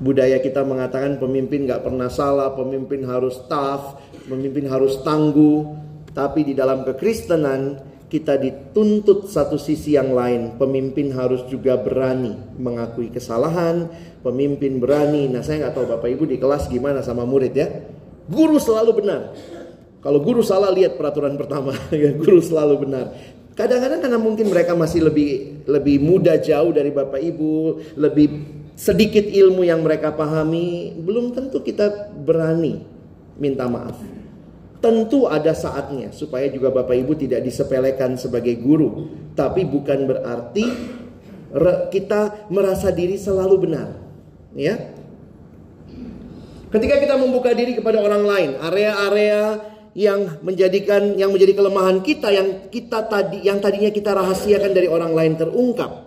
budaya 0.00 0.40
kita 0.40 0.62
mengatakan 0.62 1.16
pemimpin 1.16 1.64
nggak 1.64 1.84
pernah 1.84 2.08
salah, 2.12 2.52
pemimpin 2.52 3.04
harus 3.08 3.40
tough, 3.48 4.00
pemimpin 4.28 4.68
harus 4.68 5.00
tangguh. 5.00 5.84
Tapi 6.16 6.48
di 6.48 6.54
dalam 6.56 6.80
kekristenan 6.84 7.76
kita 8.06 8.38
dituntut 8.38 9.28
satu 9.28 9.58
sisi 9.58 9.98
yang 9.98 10.14
lain. 10.14 10.56
Pemimpin 10.56 11.12
harus 11.12 11.44
juga 11.50 11.76
berani 11.76 12.32
mengakui 12.56 13.10
kesalahan. 13.10 13.90
Pemimpin 14.22 14.78
berani. 14.78 15.28
Nah 15.28 15.42
saya 15.44 15.66
nggak 15.66 15.74
tahu 15.76 15.86
bapak 15.96 16.08
ibu 16.14 16.24
di 16.24 16.40
kelas 16.40 16.70
gimana 16.70 17.02
sama 17.04 17.26
murid 17.26 17.52
ya. 17.52 17.68
Guru 18.26 18.56
selalu 18.56 19.04
benar. 19.04 19.20
Kalau 20.00 20.22
guru 20.22 20.40
salah 20.40 20.70
lihat 20.70 20.94
peraturan 20.94 21.34
pertama. 21.34 21.74
Ya, 21.94 22.14
guru 22.14 22.38
selalu 22.38 22.86
benar. 22.86 23.10
Kadang-kadang 23.56 24.04
karena 24.04 24.20
mungkin 24.20 24.52
mereka 24.52 24.76
masih 24.76 25.08
lebih 25.08 25.64
lebih 25.64 25.96
muda 25.98 26.36
jauh 26.36 26.70
dari 26.76 26.92
bapak 26.92 27.20
ibu, 27.24 27.80
lebih 27.96 28.28
sedikit 28.76 29.24
ilmu 29.24 29.64
yang 29.64 29.80
mereka 29.80 30.12
pahami, 30.12 30.92
belum 31.00 31.32
tentu 31.32 31.64
kita 31.64 32.12
berani 32.12 32.84
minta 33.40 33.64
maaf. 33.64 33.96
Tentu 34.84 35.24
ada 35.24 35.56
saatnya 35.56 36.12
supaya 36.12 36.46
juga 36.52 36.68
Bapak 36.68 36.92
Ibu 36.92 37.16
tidak 37.16 37.40
disepelekan 37.42 38.20
sebagai 38.20 38.60
guru, 38.60 39.08
tapi 39.32 39.64
bukan 39.64 40.04
berarti 40.04 40.64
kita 41.88 42.52
merasa 42.52 42.92
diri 42.92 43.16
selalu 43.16 43.56
benar. 43.56 43.88
Ya. 44.52 44.92
Ketika 46.68 47.00
kita 47.00 47.16
membuka 47.16 47.56
diri 47.56 47.72
kepada 47.72 48.04
orang 48.04 48.28
lain, 48.28 48.50
area-area 48.60 49.64
yang 49.96 50.44
menjadikan 50.44 51.16
yang 51.16 51.32
menjadi 51.32 51.56
kelemahan 51.56 52.04
kita 52.04 52.28
yang 52.28 52.68
kita 52.68 53.08
tadi 53.08 53.40
yang 53.48 53.64
tadinya 53.64 53.88
kita 53.88 54.12
rahasiakan 54.12 54.76
dari 54.76 54.92
orang 54.92 55.16
lain 55.16 55.40
terungkap 55.40 56.05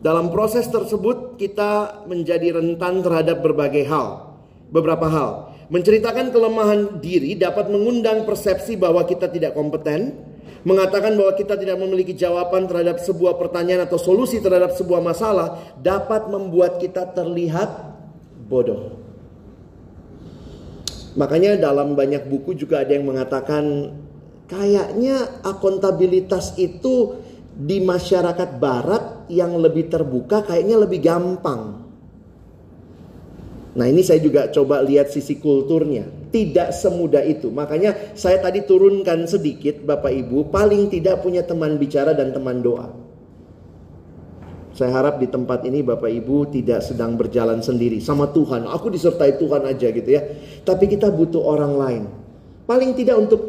dalam 0.00 0.28
proses 0.28 0.68
tersebut 0.68 1.40
kita 1.40 2.04
menjadi 2.04 2.60
rentan 2.60 3.00
terhadap 3.00 3.40
berbagai 3.40 3.88
hal. 3.88 4.36
Beberapa 4.68 5.06
hal. 5.08 5.30
Menceritakan 5.66 6.30
kelemahan 6.30 7.02
diri 7.02 7.34
dapat 7.34 7.66
mengundang 7.72 8.22
persepsi 8.22 8.78
bahwa 8.78 9.02
kita 9.02 9.26
tidak 9.26 9.56
kompeten, 9.58 10.14
mengatakan 10.62 11.14
bahwa 11.18 11.34
kita 11.34 11.58
tidak 11.58 11.78
memiliki 11.78 12.14
jawaban 12.14 12.70
terhadap 12.70 13.02
sebuah 13.02 13.38
pertanyaan 13.38 13.86
atau 13.86 13.98
solusi 13.98 14.38
terhadap 14.38 14.74
sebuah 14.74 15.02
masalah 15.02 15.62
dapat 15.82 16.26
membuat 16.30 16.78
kita 16.78 17.06
terlihat 17.14 17.94
bodoh. 18.46 18.98
Makanya 21.16 21.56
dalam 21.56 21.96
banyak 21.96 22.28
buku 22.28 22.52
juga 22.52 22.84
ada 22.84 22.92
yang 22.92 23.08
mengatakan 23.08 23.94
kayaknya 24.46 25.40
akuntabilitas 25.42 26.54
itu 26.60 27.24
di 27.56 27.80
masyarakat 27.80 28.60
barat 28.60 29.15
yang 29.32 29.56
lebih 29.58 29.90
terbuka 29.90 30.46
kayaknya 30.46 30.76
lebih 30.82 31.00
gampang. 31.02 31.86
Nah 33.76 33.84
ini 33.84 34.00
saya 34.00 34.24
juga 34.24 34.48
coba 34.48 34.80
lihat 34.80 35.12
sisi 35.12 35.36
kulturnya. 35.36 36.08
Tidak 36.32 36.72
semudah 36.72 37.20
itu. 37.22 37.52
Makanya 37.52 38.16
saya 38.16 38.40
tadi 38.40 38.64
turunkan 38.64 39.28
sedikit 39.28 39.84
Bapak 39.84 40.12
Ibu. 40.12 40.48
Paling 40.48 40.88
tidak 40.88 41.20
punya 41.20 41.44
teman 41.44 41.76
bicara 41.76 42.16
dan 42.16 42.32
teman 42.32 42.64
doa. 42.64 42.88
Saya 44.76 44.92
harap 44.92 45.20
di 45.20 45.28
tempat 45.28 45.64
ini 45.64 45.80
Bapak 45.84 46.08
Ibu 46.08 46.52
tidak 46.52 46.84
sedang 46.84 47.16
berjalan 47.20 47.60
sendiri. 47.60 48.00
Sama 48.00 48.32
Tuhan. 48.32 48.64
Aku 48.64 48.88
disertai 48.88 49.36
Tuhan 49.36 49.64
aja 49.68 49.88
gitu 49.92 50.08
ya. 50.08 50.24
Tapi 50.64 50.84
kita 50.88 51.12
butuh 51.12 51.40
orang 51.44 51.74
lain. 51.76 52.02
Paling 52.64 52.96
tidak 52.96 53.16
untuk 53.16 53.40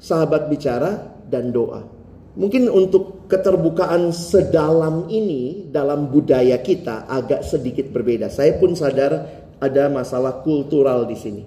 sahabat 0.00 0.52
bicara 0.52 1.16
dan 1.28 1.48
doa. 1.48 2.01
Mungkin 2.32 2.64
untuk 2.72 3.28
keterbukaan 3.28 4.08
sedalam 4.08 5.04
ini 5.12 5.68
dalam 5.68 6.08
budaya 6.08 6.56
kita 6.64 7.04
agak 7.04 7.44
sedikit 7.44 7.92
berbeda. 7.92 8.32
Saya 8.32 8.56
pun 8.56 8.72
sadar 8.72 9.44
ada 9.60 9.92
masalah 9.92 10.40
kultural 10.40 11.04
di 11.04 11.16
sini. 11.16 11.42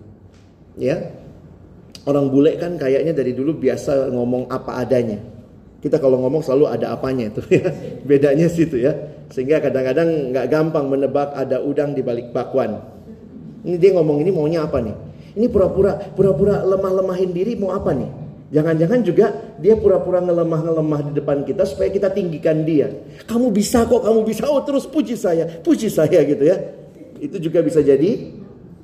Ya. 0.77 1.09
Orang 2.05 2.29
bule 2.29 2.53
kan 2.61 2.77
kayaknya 2.77 3.17
dari 3.17 3.33
dulu 3.33 3.57
biasa 3.57 4.13
ngomong 4.13 4.45
apa 4.45 4.77
adanya. 4.77 5.17
Kita 5.81 5.97
kalau 5.97 6.21
ngomong 6.21 6.45
selalu 6.45 6.69
ada 6.69 6.93
apanya 6.93 7.33
itu 7.33 7.41
ya. 7.57 7.65
Bedanya 8.05 8.45
situ 8.45 8.77
ya. 8.77 8.93
Sehingga 9.33 9.57
kadang-kadang 9.57 10.37
nggak 10.37 10.47
gampang 10.53 10.85
menebak 10.85 11.33
ada 11.33 11.65
udang 11.65 11.97
di 11.97 12.05
balik 12.05 12.29
bakwan. 12.29 12.77
Ini 13.65 13.81
dia 13.81 13.97
ngomong 13.97 14.21
ini 14.21 14.29
maunya 14.29 14.61
apa 14.61 14.85
nih? 14.85 14.93
Ini 15.33 15.49
pura-pura 15.49 15.97
pura-pura 16.13 16.61
lemah-lemahin 16.61 17.33
diri 17.33 17.57
mau 17.57 17.73
apa 17.73 17.89
nih? 17.89 18.24
Jangan-jangan 18.53 19.01
juga 19.01 19.57
dia 19.57 19.73
pura-pura 19.73 20.21
ngelemah-ngelemah 20.21 20.99
di 21.09 21.11
depan 21.17 21.41
kita 21.41 21.65
supaya 21.65 21.89
kita 21.89 22.13
tinggikan 22.13 22.61
dia. 22.61 22.93
Kamu 23.25 23.49
bisa 23.49 23.89
kok, 23.89 24.05
kamu 24.05 24.21
bisa. 24.21 24.45
Oh 24.45 24.61
terus 24.61 24.85
puji 24.85 25.17
saya, 25.17 25.49
puji 25.65 25.89
saya 25.89 26.21
gitu 26.21 26.45
ya. 26.45 26.61
Itu 27.17 27.41
juga 27.41 27.65
bisa 27.65 27.81
jadi 27.81 28.29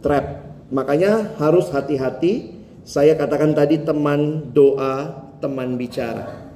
trap. 0.02 0.26
Makanya 0.74 1.38
harus 1.38 1.70
hati-hati. 1.70 2.58
Saya 2.82 3.14
katakan 3.14 3.54
tadi 3.54 3.78
teman 3.86 4.50
doa, 4.50 5.30
teman 5.38 5.78
bicara. 5.78 6.50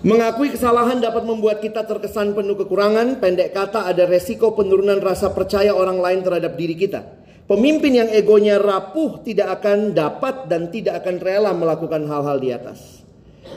Mengakui 0.00 0.48
kesalahan 0.48 0.96
dapat 0.96 1.28
membuat 1.28 1.60
kita 1.60 1.84
terkesan 1.84 2.32
penuh 2.32 2.56
kekurangan. 2.56 3.20
Pendek 3.20 3.52
kata 3.52 3.84
ada 3.84 4.08
resiko 4.08 4.56
penurunan 4.56 4.96
rasa 4.96 5.34
percaya 5.34 5.76
orang 5.76 6.00
lain 6.00 6.24
terhadap 6.24 6.56
diri 6.56 6.72
kita. 6.72 7.19
Pemimpin 7.50 7.98
yang 7.98 8.06
egonya 8.14 8.62
rapuh 8.62 9.26
tidak 9.26 9.58
akan 9.58 9.90
dapat 9.90 10.46
dan 10.46 10.70
tidak 10.70 11.02
akan 11.02 11.18
rela 11.18 11.50
melakukan 11.50 12.06
hal-hal 12.06 12.38
di 12.38 12.54
atas. 12.54 13.02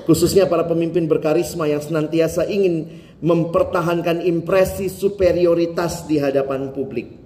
Khususnya 0.09 0.49
para 0.49 0.65
pemimpin 0.65 1.05
berkarisma 1.05 1.69
yang 1.69 1.77
senantiasa 1.77 2.49
ingin 2.49 2.89
mempertahankan 3.21 4.25
impresi 4.25 4.89
superioritas 4.89 6.09
di 6.09 6.17
hadapan 6.17 6.73
publik. 6.73 7.21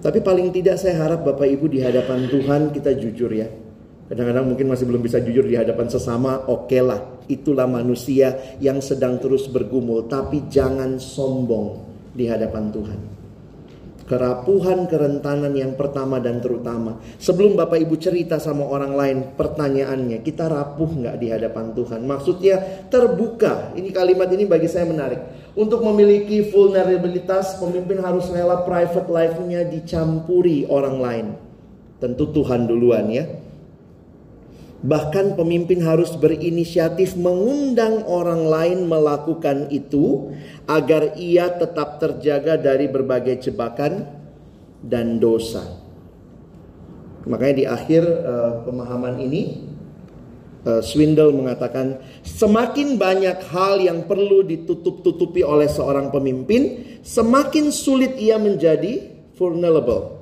Tapi 0.00 0.18
paling 0.24 0.48
tidak 0.48 0.80
saya 0.80 0.96
harap 0.96 1.20
Bapak 1.20 1.52
Ibu 1.52 1.76
di 1.76 1.84
hadapan 1.84 2.24
Tuhan 2.32 2.72
kita 2.72 2.96
jujur 2.96 3.28
ya. 3.36 3.52
Kadang-kadang 4.08 4.48
mungkin 4.48 4.72
masih 4.72 4.88
belum 4.88 5.04
bisa 5.04 5.20
jujur 5.20 5.44
di 5.44 5.60
hadapan 5.60 5.92
sesama, 5.92 6.40
oke 6.48 6.72
okay 6.72 6.80
lah. 6.80 7.20
Itulah 7.28 7.68
manusia 7.68 8.56
yang 8.64 8.80
sedang 8.80 9.20
terus 9.20 9.44
bergumul. 9.44 10.08
Tapi 10.08 10.48
jangan 10.48 10.96
sombong 10.96 11.84
di 12.16 12.24
hadapan 12.24 12.72
Tuhan 12.72 13.15
kerapuhan, 14.06 14.86
kerentanan 14.86 15.52
yang 15.52 15.74
pertama 15.74 16.22
dan 16.22 16.38
terutama. 16.38 17.02
Sebelum 17.18 17.58
Bapak 17.58 17.82
Ibu 17.82 17.98
cerita 17.98 18.38
sama 18.38 18.64
orang 18.66 18.94
lain, 18.94 19.18
pertanyaannya, 19.34 20.22
kita 20.22 20.46
rapuh 20.46 20.90
nggak 20.90 21.16
di 21.18 21.26
hadapan 21.34 21.74
Tuhan? 21.74 22.06
Maksudnya 22.06 22.86
terbuka. 22.88 23.74
Ini 23.74 23.90
kalimat 23.90 24.30
ini 24.30 24.46
bagi 24.46 24.70
saya 24.70 24.86
menarik. 24.86 25.18
Untuk 25.58 25.82
memiliki 25.82 26.46
vulnerabilitas, 26.48 27.58
pemimpin 27.58 27.98
harus 28.00 28.30
rela 28.30 28.62
private 28.62 29.10
life-nya 29.10 29.66
dicampuri 29.66 30.64
orang 30.70 30.96
lain. 31.02 31.26
Tentu 31.98 32.28
Tuhan 32.30 32.68
duluan 32.68 33.08
ya. 33.08 33.45
Bahkan 34.86 35.34
pemimpin 35.34 35.82
harus 35.82 36.14
berinisiatif 36.14 37.18
mengundang 37.18 38.06
orang 38.06 38.46
lain 38.46 38.78
melakukan 38.86 39.66
itu 39.74 40.30
agar 40.70 41.18
ia 41.18 41.50
tetap 41.58 41.98
terjaga 41.98 42.54
dari 42.54 42.86
berbagai 42.86 43.50
jebakan 43.50 44.06
dan 44.78 45.18
dosa. 45.18 45.82
Makanya 47.26 47.54
di 47.58 47.66
akhir 47.66 48.02
uh, 48.06 48.52
pemahaman 48.62 49.18
ini 49.18 49.66
uh, 50.62 50.78
Swindle 50.78 51.34
mengatakan 51.34 51.98
semakin 52.22 52.94
banyak 52.94 53.42
hal 53.50 53.82
yang 53.82 54.06
perlu 54.06 54.46
ditutup-tutupi 54.46 55.42
oleh 55.42 55.66
seorang 55.66 56.14
pemimpin, 56.14 56.86
semakin 57.02 57.74
sulit 57.74 58.14
ia 58.22 58.38
menjadi 58.38 59.02
vulnerable. 59.34 60.15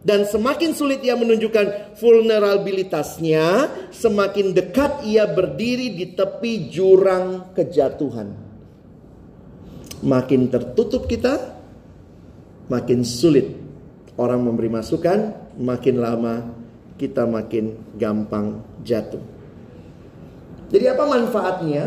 Dan 0.00 0.24
semakin 0.24 0.72
sulit 0.72 1.04
ia 1.04 1.12
menunjukkan 1.12 1.96
vulnerabilitasnya, 2.00 3.68
semakin 3.92 4.56
dekat 4.56 5.04
ia 5.04 5.28
berdiri 5.28 5.92
di 5.92 6.16
tepi 6.16 6.72
jurang 6.72 7.52
kejatuhan. 7.52 8.32
Makin 10.00 10.48
tertutup 10.48 11.04
kita, 11.04 11.60
makin 12.72 13.04
sulit 13.04 13.52
orang 14.16 14.40
memberi 14.40 14.72
masukan, 14.72 15.36
makin 15.60 16.00
lama 16.00 16.48
kita 16.96 17.28
makin 17.28 17.76
gampang 18.00 18.64
jatuh. 18.80 19.20
Jadi 20.72 20.84
apa 20.88 21.04
manfaatnya? 21.04 21.84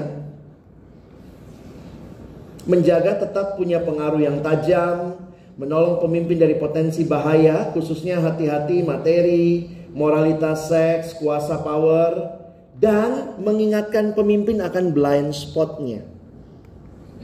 Menjaga 2.70 3.26
tetap 3.26 3.58
punya 3.58 3.82
pengaruh 3.82 4.22
yang 4.22 4.38
tajam, 4.40 5.23
menolong 5.54 6.02
pemimpin 6.02 6.42
dari 6.42 6.58
potensi 6.58 7.06
bahaya, 7.06 7.70
khususnya 7.72 8.18
hati-hati 8.18 8.82
materi, 8.82 9.70
moralitas 9.94 10.70
seks, 10.70 11.14
kuasa 11.22 11.62
power, 11.62 12.42
dan 12.82 13.38
mengingatkan 13.38 14.18
pemimpin 14.18 14.60
akan 14.60 14.92
blind 14.92 15.32
spotnya. 15.32 16.02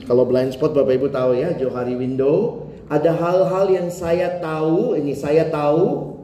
Kalau 0.05 0.23
blind 0.23 0.55
spot 0.55 0.77
Bapak 0.77 0.95
Ibu 0.95 1.07
tahu 1.09 1.31
ya, 1.35 1.57
Johari 1.57 1.97
Window, 1.97 2.65
ada 2.89 3.13
hal-hal 3.13 3.65
yang 3.69 3.87
saya 3.89 4.37
tahu, 4.41 4.97
ini 4.97 5.13
saya 5.17 5.49
tahu, 5.49 6.15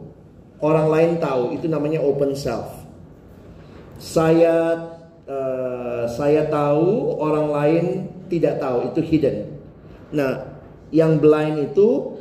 orang 0.61 0.87
lain 0.89 1.11
tahu, 1.21 1.53
itu 1.57 1.65
namanya 1.69 2.01
open 2.01 2.33
self. 2.37 2.85
Saya 3.97 4.89
uh, 5.25 6.05
saya 6.09 6.47
tahu, 6.47 7.17
orang 7.17 7.47
lain 7.49 7.85
tidak 8.29 8.61
tahu, 8.61 8.93
itu 8.93 9.01
hidden. 9.05 9.37
Nah, 10.13 10.44
yang 10.93 11.17
blind 11.17 11.71
itu 11.71 12.19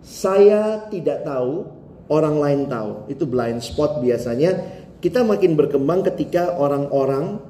saya 0.00 0.88
tidak 0.88 1.22
tahu, 1.28 1.68
orang 2.10 2.36
lain 2.40 2.60
tahu. 2.66 3.06
Itu 3.12 3.28
blind 3.28 3.60
spot 3.62 4.00
biasanya. 4.00 4.80
Kita 5.00 5.24
makin 5.24 5.56
berkembang 5.56 6.04
ketika 6.04 6.56
orang-orang 6.60 7.40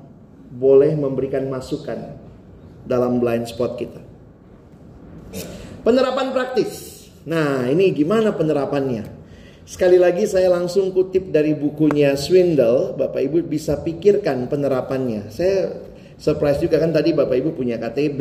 boleh 0.51 0.95
memberikan 0.95 1.51
masukan 1.51 2.15
dalam 2.87 3.19
blind 3.19 3.51
spot 3.51 3.75
kita. 3.79 4.01
Penerapan 5.83 6.35
praktis. 6.35 7.07
Nah, 7.27 7.67
ini 7.67 7.91
gimana 7.95 8.35
penerapannya? 8.35 9.21
Sekali 9.71 10.03
lagi 10.03 10.27
saya 10.27 10.51
langsung 10.51 10.91
kutip 10.91 11.31
dari 11.31 11.55
bukunya 11.55 12.19
Swindle, 12.19 12.99
Bapak 12.99 13.23
Ibu 13.23 13.47
bisa 13.47 13.79
pikirkan 13.79 14.51
penerapannya. 14.51 15.31
Saya 15.31 15.71
surprise 16.21 16.61
juga 16.61 16.77
kan 16.77 16.93
tadi 16.93 17.17
Bapak 17.17 17.33
Ibu 17.33 17.57
punya 17.57 17.81
KTB 17.81 18.21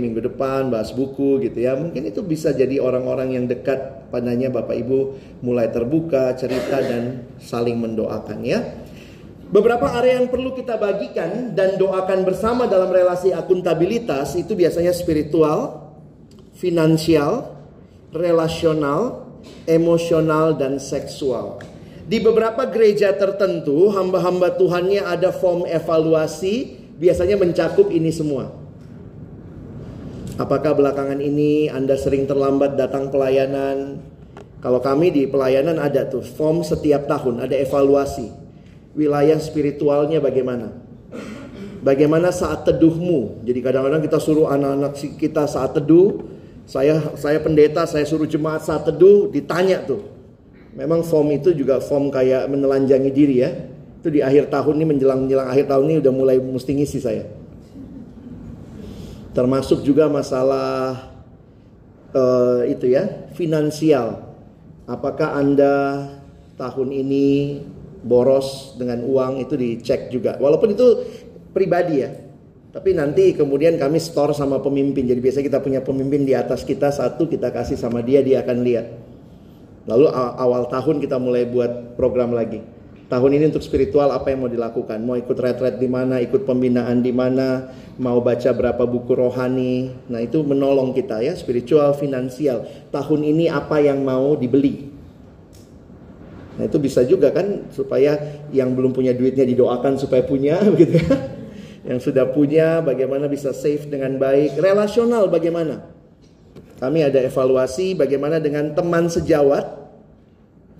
minggu 0.00 0.24
depan 0.32 0.72
bahas 0.72 0.96
buku 0.96 1.44
gitu 1.44 1.60
ya. 1.60 1.76
Mungkin 1.76 2.08
itu 2.08 2.24
bisa 2.24 2.56
jadi 2.56 2.80
orang-orang 2.80 3.36
yang 3.36 3.44
dekat 3.44 4.08
padanya 4.08 4.48
Bapak 4.48 4.72
Ibu 4.80 4.98
mulai 5.44 5.68
terbuka, 5.68 6.32
cerita 6.40 6.80
dan 6.80 7.28
saling 7.36 7.76
mendoakan 7.76 8.40
ya. 8.48 8.64
Beberapa 9.52 9.86
area 10.00 10.18
yang 10.18 10.32
perlu 10.32 10.56
kita 10.56 10.80
bagikan 10.80 11.52
dan 11.52 11.76
doakan 11.76 12.24
bersama 12.24 12.64
dalam 12.64 12.88
relasi 12.88 13.30
akuntabilitas 13.30 14.34
itu 14.40 14.56
biasanya 14.56 14.90
spiritual, 14.90 15.92
finansial, 16.56 17.54
relasional, 18.10 19.30
emosional 19.68 20.56
dan 20.56 20.80
seksual. 20.80 21.60
Di 22.08 22.24
beberapa 22.24 22.66
gereja 22.66 23.12
tertentu, 23.14 23.92
hamba-hamba 23.92 24.56
Tuhannya 24.56 25.04
ada 25.04 25.30
form 25.30 25.68
evaluasi 25.68 26.83
biasanya 26.98 27.38
mencakup 27.38 27.90
ini 27.90 28.10
semua. 28.10 28.50
Apakah 30.34 30.74
belakangan 30.74 31.22
ini 31.22 31.70
Anda 31.70 31.94
sering 31.94 32.26
terlambat 32.26 32.74
datang 32.74 33.14
pelayanan? 33.14 34.02
Kalau 34.58 34.80
kami 34.82 35.14
di 35.14 35.22
pelayanan 35.30 35.78
ada 35.78 36.08
tuh 36.10 36.24
form 36.24 36.66
setiap 36.66 37.06
tahun, 37.06 37.44
ada 37.44 37.54
evaluasi. 37.54 38.32
Wilayah 38.98 39.38
spiritualnya 39.38 40.18
bagaimana? 40.18 40.74
Bagaimana 41.84 42.32
saat 42.32 42.64
teduhmu? 42.64 43.44
Jadi 43.44 43.60
kadang-kadang 43.60 44.00
kita 44.00 44.16
suruh 44.16 44.48
anak-anak 44.48 44.96
kita 45.20 45.44
saat 45.44 45.76
teduh, 45.76 46.24
saya 46.64 47.12
saya 47.14 47.38
pendeta, 47.44 47.84
saya 47.84 48.08
suruh 48.08 48.24
jemaat 48.24 48.64
saat 48.64 48.88
teduh, 48.88 49.28
ditanya 49.28 49.84
tuh. 49.84 50.00
Memang 50.74 51.04
form 51.04 51.30
itu 51.36 51.52
juga 51.52 51.78
form 51.78 52.08
kayak 52.08 52.48
menelanjangi 52.48 53.10
diri 53.12 53.36
ya. 53.44 53.52
Itu 54.04 54.12
di 54.12 54.20
akhir 54.20 54.52
tahun 54.52 54.84
ini 54.84 54.86
menjelang 54.92 55.24
menjelang 55.24 55.48
akhir 55.48 55.64
tahun 55.64 55.84
ini 55.88 55.96
udah 56.04 56.12
mulai 56.12 56.36
mesti 56.36 56.76
ngisi 56.76 57.00
saya. 57.00 57.24
Termasuk 59.32 59.80
juga 59.80 60.12
masalah 60.12 61.08
uh, 62.12 62.68
itu 62.68 62.92
ya, 62.92 63.32
finansial. 63.32 64.28
Apakah 64.84 65.40
Anda 65.40 66.04
tahun 66.60 66.92
ini 66.92 67.26
boros 68.04 68.76
dengan 68.76 69.08
uang 69.08 69.40
itu 69.40 69.56
dicek 69.56 70.12
juga. 70.12 70.36
Walaupun 70.36 70.76
itu 70.76 70.86
pribadi 71.56 72.04
ya. 72.04 72.12
Tapi 72.76 72.92
nanti 72.92 73.32
kemudian 73.32 73.80
kami 73.80 74.04
store 74.04 74.36
sama 74.36 74.60
pemimpin. 74.60 75.08
Jadi 75.08 75.16
biasanya 75.24 75.48
kita 75.48 75.60
punya 75.64 75.80
pemimpin 75.80 76.28
di 76.28 76.36
atas 76.36 76.60
kita 76.60 76.92
satu 76.92 77.24
kita 77.24 77.48
kasih 77.56 77.80
sama 77.80 78.04
dia 78.04 78.20
dia 78.20 78.44
akan 78.44 78.60
lihat. 78.60 78.84
Lalu 79.88 80.12
awal 80.12 80.68
tahun 80.68 81.00
kita 81.00 81.16
mulai 81.16 81.48
buat 81.48 81.96
program 81.96 82.36
lagi 82.36 82.83
tahun 83.08 83.30
ini 83.36 83.44
untuk 83.52 83.64
spiritual 83.64 84.10
apa 84.10 84.32
yang 84.32 84.44
mau 84.44 84.50
dilakukan? 84.50 84.98
Mau 85.04 85.16
ikut 85.18 85.36
retret 85.36 85.76
di 85.76 85.88
mana, 85.88 86.20
ikut 86.20 86.48
pembinaan 86.48 87.04
di 87.04 87.12
mana, 87.12 87.68
mau 88.00 88.18
baca 88.24 88.50
berapa 88.50 88.84
buku 88.84 89.12
rohani. 89.12 89.92
Nah, 90.08 90.20
itu 90.24 90.40
menolong 90.42 90.96
kita 90.96 91.20
ya, 91.20 91.36
spiritual, 91.36 91.94
finansial. 91.94 92.64
Tahun 92.90 93.20
ini 93.20 93.52
apa 93.52 93.78
yang 93.80 94.02
mau 94.02 94.34
dibeli? 94.34 94.90
Nah, 96.54 96.70
itu 96.70 96.78
bisa 96.78 97.02
juga 97.02 97.34
kan 97.34 97.66
supaya 97.74 98.14
yang 98.54 98.72
belum 98.78 98.94
punya 98.94 99.10
duitnya 99.10 99.42
didoakan 99.42 99.98
supaya 99.98 100.22
punya 100.22 100.62
gitu 100.80 100.94
ya. 100.94 101.34
Yang 101.84 102.10
sudah 102.10 102.32
punya 102.32 102.80
bagaimana 102.80 103.28
bisa 103.28 103.52
save 103.52 103.92
dengan 103.92 104.16
baik, 104.16 104.56
relasional 104.56 105.28
bagaimana? 105.28 105.84
Kami 106.80 107.04
ada 107.04 107.20
evaluasi 107.20 107.92
bagaimana 107.92 108.40
dengan 108.40 108.72
teman 108.72 109.12
sejawat, 109.12 109.83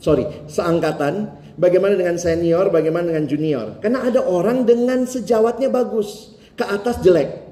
sorry, 0.04 0.28
seangkatan 0.44 1.44
Bagaimana 1.54 1.94
dengan 1.94 2.18
senior, 2.18 2.66
bagaimana 2.74 3.14
dengan 3.14 3.26
junior? 3.30 3.78
Karena 3.78 4.02
ada 4.02 4.26
orang 4.26 4.66
dengan 4.66 5.06
sejawatnya 5.06 5.70
bagus, 5.70 6.34
ke 6.58 6.66
atas 6.66 6.98
jelek. 6.98 7.46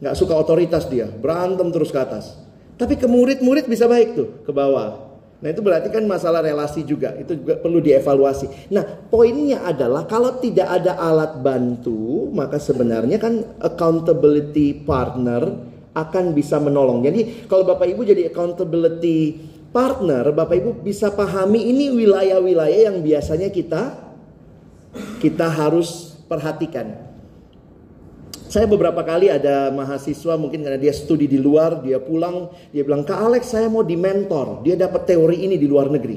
Nggak 0.00 0.16
suka 0.16 0.32
otoritas 0.32 0.88
dia, 0.88 1.12
berantem 1.12 1.68
terus 1.68 1.92
ke 1.92 2.00
atas. 2.00 2.40
Tapi 2.80 2.96
ke 2.96 3.04
murid-murid 3.04 3.68
bisa 3.68 3.84
baik 3.84 4.16
tuh, 4.16 4.28
ke 4.48 4.52
bawah. 4.54 5.12
Nah 5.44 5.48
itu 5.52 5.60
berarti 5.60 5.92
kan 5.92 6.08
masalah 6.08 6.40
relasi 6.40 6.88
juga, 6.88 7.12
itu 7.20 7.36
juga 7.36 7.60
perlu 7.60 7.84
dievaluasi. 7.84 8.72
Nah 8.72 9.06
poinnya 9.12 9.60
adalah 9.68 10.08
kalau 10.08 10.40
tidak 10.40 10.80
ada 10.80 10.96
alat 10.96 11.44
bantu, 11.44 12.32
maka 12.32 12.56
sebenarnya 12.56 13.20
kan 13.20 13.44
accountability 13.60 14.88
partner 14.88 15.68
akan 15.92 16.32
bisa 16.32 16.56
menolong. 16.62 17.04
Jadi 17.04 17.44
kalau 17.44 17.68
Bapak 17.68 17.86
Ibu 17.92 18.08
jadi 18.08 18.32
accountability 18.32 19.36
partner, 19.70 20.32
Bapak 20.32 20.56
Ibu 20.58 20.70
bisa 20.80 21.12
pahami 21.12 21.68
ini 21.68 21.92
wilayah-wilayah 21.92 22.92
yang 22.92 22.98
biasanya 23.04 23.52
kita 23.52 23.96
kita 25.20 25.46
harus 25.48 26.16
perhatikan. 26.26 27.08
Saya 28.48 28.64
beberapa 28.64 29.04
kali 29.04 29.28
ada 29.28 29.68
mahasiswa 29.68 30.40
mungkin 30.40 30.64
karena 30.64 30.80
dia 30.80 30.96
studi 30.96 31.28
di 31.28 31.36
luar, 31.36 31.84
dia 31.84 32.00
pulang, 32.00 32.48
dia 32.72 32.80
bilang, 32.80 33.04
"Kak 33.04 33.20
Alex, 33.20 33.52
saya 33.52 33.68
mau 33.68 33.84
di 33.84 33.92
mentor." 33.92 34.64
Dia 34.64 34.72
dapat 34.72 35.04
teori 35.04 35.44
ini 35.44 35.60
di 35.60 35.68
luar 35.68 35.92
negeri. 35.92 36.16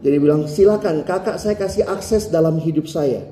Jadi 0.00 0.16
bilang, 0.22 0.46
"Silakan, 0.46 1.02
Kakak 1.02 1.42
saya 1.42 1.58
kasih 1.58 1.90
akses 1.90 2.30
dalam 2.30 2.62
hidup 2.62 2.86
saya." 2.86 3.26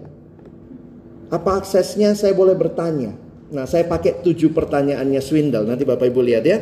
Apa 1.29 1.63
aksesnya? 1.63 2.17
Saya 2.17 2.35
boleh 2.35 2.57
bertanya. 2.59 3.15
Nah, 3.49 3.65
saya 3.65 3.85
pakai 3.85 4.21
tujuh 4.25 4.53
pertanyaannya 4.53 5.21
Swindle. 5.21 5.65
Nanti 5.69 5.85
Bapak 5.85 6.09
Ibu 6.09 6.21
lihat 6.25 6.45
ya. 6.45 6.59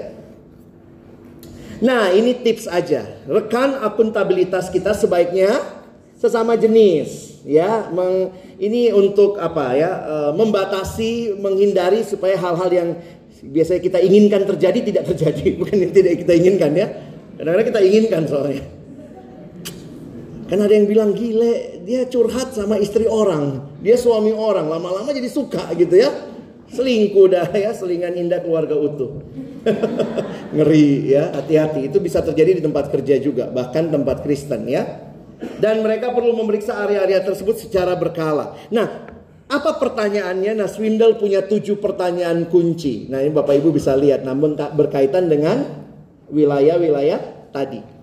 Nah, 1.85 2.09
ini 2.13 2.33
tips 2.41 2.65
aja. 2.71 3.05
Rekan 3.29 3.77
akuntabilitas 3.85 4.73
kita 4.73 4.97
sebaiknya 4.97 5.61
sesama 6.17 6.57
jenis, 6.57 7.43
ya. 7.45 7.93
Meng, 7.93 8.33
ini 8.57 8.89
untuk 8.97 9.37
apa 9.37 9.77
ya? 9.77 9.91
E, 10.01 10.15
membatasi, 10.33 11.37
menghindari 11.37 12.01
supaya 12.01 12.41
hal-hal 12.41 12.71
yang 12.73 12.89
biasanya 13.45 13.81
kita 13.85 13.99
inginkan 14.01 14.49
terjadi 14.49 14.79
tidak 14.81 15.05
terjadi, 15.13 15.45
bukan 15.61 15.77
yang 15.77 15.93
tidak 15.93 16.13
kita 16.25 16.33
inginkan 16.33 16.73
ya. 16.73 16.87
Kadang-kadang 17.37 17.69
kita 17.69 17.81
inginkan 17.85 18.23
soalnya. 18.25 18.65
Kan 20.47 20.63
ada 20.63 20.73
yang 20.73 20.87
bilang 20.87 21.11
gile, 21.13 21.83
dia 21.83 22.07
curhat 22.07 22.55
sama 22.55 22.79
istri 22.79 23.05
orang, 23.05 23.77
dia 23.83 23.99
suami 23.99 24.31
orang, 24.31 24.71
lama-lama 24.71 25.11
jadi 25.11 25.27
suka 25.27 25.75
gitu 25.75 25.99
ya. 25.99 26.09
Selingkuh 26.67 27.27
dah 27.31 27.49
ya, 27.55 27.71
selingan 27.71 28.19
indah 28.19 28.43
keluarga 28.43 28.75
utuh. 28.75 29.23
Ngeri 30.55 31.11
ya, 31.11 31.31
hati-hati. 31.35 31.87
Itu 31.87 32.03
bisa 32.03 32.23
terjadi 32.23 32.59
di 32.59 32.63
tempat 32.63 32.91
kerja 32.91 33.19
juga, 33.23 33.47
bahkan 33.51 33.91
tempat 33.91 34.27
Kristen 34.27 34.67
ya. 34.67 35.07
Dan 35.61 35.85
mereka 35.85 36.11
perlu 36.17 36.33
memeriksa 36.33 36.81
area-area 36.83 37.23
tersebut 37.23 37.61
secara 37.61 37.95
berkala. 37.95 38.57
Nah, 38.73 39.15
apa 39.47 39.79
pertanyaannya? 39.79 40.59
Nah, 40.59 40.67
Swindle 40.67 41.21
punya 41.23 41.47
tujuh 41.47 41.79
pertanyaan 41.79 42.51
kunci. 42.51 43.07
Nah, 43.07 43.23
ini 43.23 43.31
Bapak 43.31 43.63
Ibu 43.63 43.71
bisa 43.71 43.95
lihat, 43.95 44.27
namun 44.27 44.59
tak 44.59 44.75
berkaitan 44.75 45.31
dengan 45.31 45.63
wilayah-wilayah 46.33 47.53
tadi. 47.55 47.96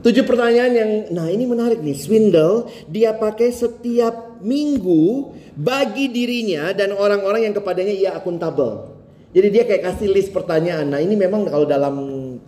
Tujuh 0.00 0.24
pertanyaan 0.24 0.72
yang, 0.72 0.90
nah 1.12 1.28
ini 1.28 1.44
menarik 1.44 1.84
nih, 1.84 1.92
Swindle 1.92 2.72
dia 2.88 3.12
pakai 3.12 3.52
setiap 3.52 4.40
minggu 4.40 5.36
bagi 5.52 6.08
dirinya 6.08 6.72
dan 6.72 6.96
orang-orang 6.96 7.44
yang 7.44 7.54
kepadanya 7.54 7.92
ia 7.92 8.10
akuntabel. 8.16 8.96
Jadi 9.30 9.48
dia 9.52 9.62
kayak 9.68 9.84
kasih 9.92 10.08
list 10.10 10.32
pertanyaan. 10.32 10.90
Nah 10.90 10.98
ini 10.98 11.14
memang 11.14 11.46
kalau 11.46 11.68
dalam 11.68 11.96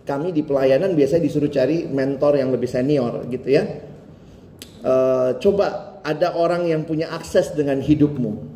kami 0.03 0.35
di 0.35 0.43
pelayanan 0.43 0.97
biasanya 0.97 1.23
disuruh 1.29 1.47
cari 1.47 1.87
mentor 1.87 2.41
yang 2.41 2.49
lebih 2.51 2.67
senior 2.67 3.23
gitu 3.29 3.47
ya. 3.53 3.63
Uh, 4.83 5.37
coba 5.39 6.01
ada 6.03 6.35
orang 6.35 6.67
yang 6.67 6.83
punya 6.83 7.07
akses 7.13 7.55
dengan 7.55 7.79
hidupmu. 7.79 8.51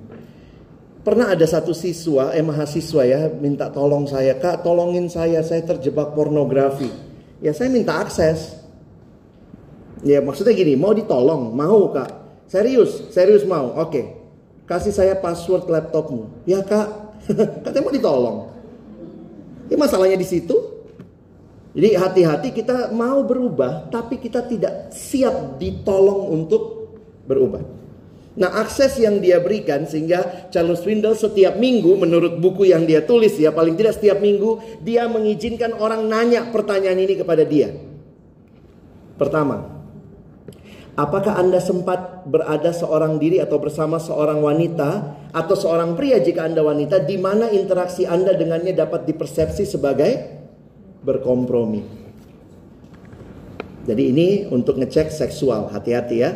Pernah 1.08 1.32
ada 1.38 1.48
satu 1.48 1.72
siswa, 1.72 2.36
eh 2.36 2.44
mahasiswa 2.44 3.02
ya, 3.08 3.32
minta 3.32 3.72
tolong 3.72 4.10
saya, 4.12 4.36
kak 4.36 4.60
tolongin 4.60 5.08
saya, 5.08 5.40
saya 5.40 5.64
terjebak 5.64 6.12
pornografi. 6.12 6.92
Ya 7.40 7.56
saya 7.56 7.72
minta 7.72 7.96
akses. 7.96 8.57
Ya 10.06 10.22
maksudnya 10.22 10.54
gini, 10.54 10.78
mau 10.78 10.94
ditolong, 10.94 11.54
mau 11.54 11.90
kak. 11.90 12.10
Serius, 12.46 13.10
serius 13.10 13.44
mau. 13.44 13.74
Oke, 13.82 14.14
kasih 14.70 14.94
saya 14.94 15.18
password 15.18 15.66
laptopmu. 15.66 16.46
Ya 16.46 16.62
kak, 16.62 17.18
katanya 17.66 17.84
mau 17.84 17.94
ditolong. 17.94 18.38
Ini 19.68 19.76
ya, 19.76 19.78
masalahnya 19.78 20.18
di 20.20 20.28
situ. 20.28 20.56
Jadi 21.78 21.94
hati-hati 21.94 22.50
kita 22.58 22.90
mau 22.90 23.22
berubah, 23.22 23.94
tapi 23.94 24.18
kita 24.18 24.42
tidak 24.50 24.90
siap 24.94 25.62
ditolong 25.62 26.34
untuk 26.34 26.90
berubah. 27.30 27.62
Nah 28.38 28.54
akses 28.62 29.02
yang 29.02 29.18
dia 29.18 29.42
berikan 29.42 29.90
sehingga 29.90 30.50
Charles 30.54 30.86
Swindle 30.86 31.18
setiap 31.18 31.58
minggu 31.58 31.98
menurut 31.98 32.38
buku 32.38 32.70
yang 32.70 32.86
dia 32.86 33.02
tulis 33.02 33.34
ya 33.34 33.50
paling 33.50 33.74
tidak 33.74 33.98
setiap 33.98 34.22
minggu 34.22 34.62
dia 34.86 35.10
mengizinkan 35.10 35.74
orang 35.74 36.06
nanya 36.06 36.46
pertanyaan 36.54 37.02
ini 37.02 37.18
kepada 37.18 37.42
dia. 37.42 37.74
Pertama, 39.18 39.77
Apakah 40.98 41.38
Anda 41.38 41.62
sempat 41.62 42.26
berada 42.26 42.74
seorang 42.74 43.22
diri 43.22 43.38
atau 43.38 43.62
bersama 43.62 44.02
seorang 44.02 44.42
wanita 44.42 45.14
atau 45.30 45.54
seorang 45.54 45.94
pria 45.94 46.18
jika 46.18 46.50
Anda 46.50 46.66
wanita 46.66 47.06
di 47.06 47.22
mana 47.22 47.54
interaksi 47.54 48.10
Anda 48.10 48.34
dengannya 48.34 48.74
dapat 48.74 49.06
dipersepsi 49.06 49.70
sebagai 49.70 50.12
berkompromi. 51.06 51.86
Jadi 53.86 54.04
ini 54.10 54.28
untuk 54.50 54.82
ngecek 54.82 55.14
seksual, 55.14 55.70
hati-hati 55.70 56.18
ya. 56.18 56.34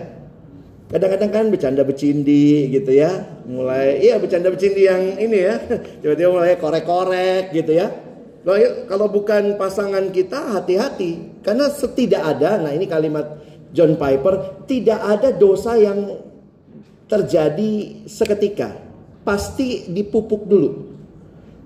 Kadang-kadang 0.94 1.32
kan 1.34 1.46
bercanda 1.50 1.82
bercindi 1.82 2.70
gitu 2.70 2.94
ya. 2.94 3.42
Mulai 3.50 3.98
iya 3.98 4.22
bercanda 4.22 4.54
bercindi 4.54 4.86
yang 4.86 5.18
ini 5.18 5.40
ya. 5.42 5.58
Tiba-tiba 6.06 6.38
mulai 6.38 6.54
korek-korek 6.62 7.50
gitu 7.50 7.82
ya. 7.82 7.90
Kalau 8.86 9.10
bukan 9.10 9.58
pasangan 9.58 10.14
kita 10.14 10.54
hati-hati 10.54 11.42
karena 11.42 11.66
setidak 11.70 12.22
ada. 12.22 12.62
Nah, 12.62 12.72
ini 12.74 12.86
kalimat 12.86 13.42
John 13.72 13.96
Piper, 13.96 14.66
tidak 14.68 15.00
ada 15.00 15.30
dosa 15.32 15.80
yang 15.80 16.20
terjadi 17.08 18.04
seketika. 18.08 18.76
Pasti 19.24 19.88
dipupuk 19.92 20.48
dulu. 20.48 20.92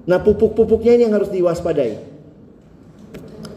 Nah, 0.06 0.22
pupuk-pupuknya 0.22 0.98
ini 0.98 1.04
yang 1.10 1.16
harus 1.18 1.34
diwaspadai. 1.34 1.98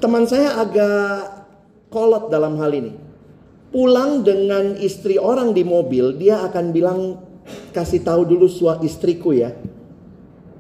Teman 0.01 0.25
saya 0.25 0.57
agak 0.63 1.45
kolot 1.93 2.33
dalam 2.33 2.57
hal 2.57 2.73
ini. 2.73 2.93
Pulang 3.69 4.25
dengan 4.25 4.81
istri 4.81 5.21
orang 5.21 5.53
di 5.53 5.61
mobil, 5.61 6.17
dia 6.17 6.41
akan 6.49 6.73
bilang 6.73 7.01
kasih 7.77 8.01
tahu 8.01 8.25
dulu 8.25 8.49
suami 8.49 8.89
istriku 8.89 9.37
ya. 9.37 9.53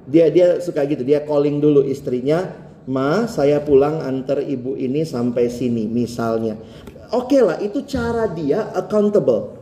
Dia 0.08 0.28
dia 0.28 0.60
suka 0.60 0.84
gitu, 0.84 1.04
dia 1.04 1.24
calling 1.24 1.56
dulu 1.56 1.84
istrinya, 1.88 2.67
"Ma, 2.88 3.28
saya 3.28 3.60
pulang 3.60 4.00
antar 4.00 4.40
ibu 4.40 4.74
ini 4.74 5.04
sampai 5.04 5.52
sini." 5.52 5.84
Misalnya. 5.84 6.56
Oke 7.12 7.36
okay 7.36 7.40
lah, 7.44 7.56
itu 7.60 7.84
cara 7.84 8.28
dia 8.32 8.72
accountable. 8.72 9.56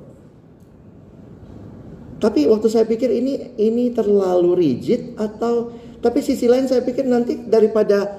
Tapi 2.16 2.48
waktu 2.48 2.66
saya 2.72 2.88
pikir 2.88 3.12
ini 3.12 3.54
ini 3.60 3.92
terlalu 3.92 4.56
rigid 4.56 5.14
atau 5.20 5.74
tapi 6.00 6.24
sisi 6.24 6.48
lain 6.48 6.64
saya 6.64 6.80
pikir 6.80 7.04
nanti 7.04 7.36
daripada 7.44 8.18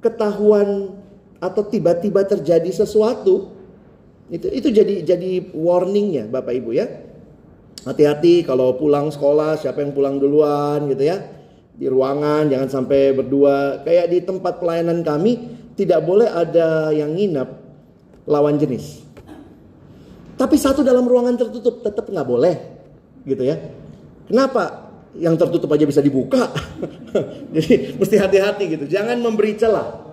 ketahuan 0.00 0.96
atau 1.36 1.62
tiba-tiba 1.68 2.24
terjadi 2.24 2.70
sesuatu 2.72 3.52
itu 4.32 4.48
itu 4.50 4.68
jadi 4.72 5.04
jadi 5.04 5.52
warningnya 5.52 6.32
Bapak 6.32 6.54
Ibu 6.56 6.70
ya. 6.74 6.86
Hati-hati 7.86 8.42
kalau 8.42 8.74
pulang 8.74 9.14
sekolah 9.14 9.60
siapa 9.60 9.78
yang 9.84 9.94
pulang 9.94 10.18
duluan 10.18 10.90
gitu 10.90 11.06
ya. 11.06 11.22
Di 11.76 11.86
ruangan 11.92 12.48
jangan 12.48 12.68
sampai 12.72 13.12
berdua. 13.12 13.84
Kayak 13.84 14.06
di 14.08 14.18
tempat 14.24 14.58
pelayanan 14.58 15.04
kami 15.04 15.56
tidak 15.76 16.00
boleh 16.08 16.24
ada 16.24 16.88
yang 16.96 17.12
nginap 17.12 17.52
lawan 18.24 18.56
jenis. 18.56 19.04
Tapi 20.36 20.56
satu 20.56 20.84
dalam 20.84 21.08
ruangan 21.08 21.36
tertutup 21.36 21.80
tetap 21.80 22.08
nggak 22.12 22.28
boleh, 22.28 22.56
gitu 23.24 23.40
ya. 23.40 23.56
Kenapa? 24.28 24.88
Yang 25.16 25.48
tertutup 25.48 25.72
aja 25.72 25.84
bisa 25.88 26.04
dibuka. 26.04 26.52
Jadi 27.56 27.96
mesti 27.96 28.16
hati-hati 28.20 28.64
gitu. 28.76 28.84
Jangan 28.84 29.16
memberi 29.20 29.56
celah. 29.56 30.04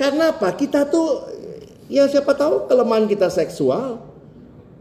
Karena 0.00 0.32
apa? 0.32 0.56
Kita 0.56 0.88
tuh 0.88 1.28
ya 1.92 2.08
siapa 2.08 2.32
tahu 2.32 2.68
kelemahan 2.68 3.04
kita 3.04 3.28
seksual. 3.28 4.00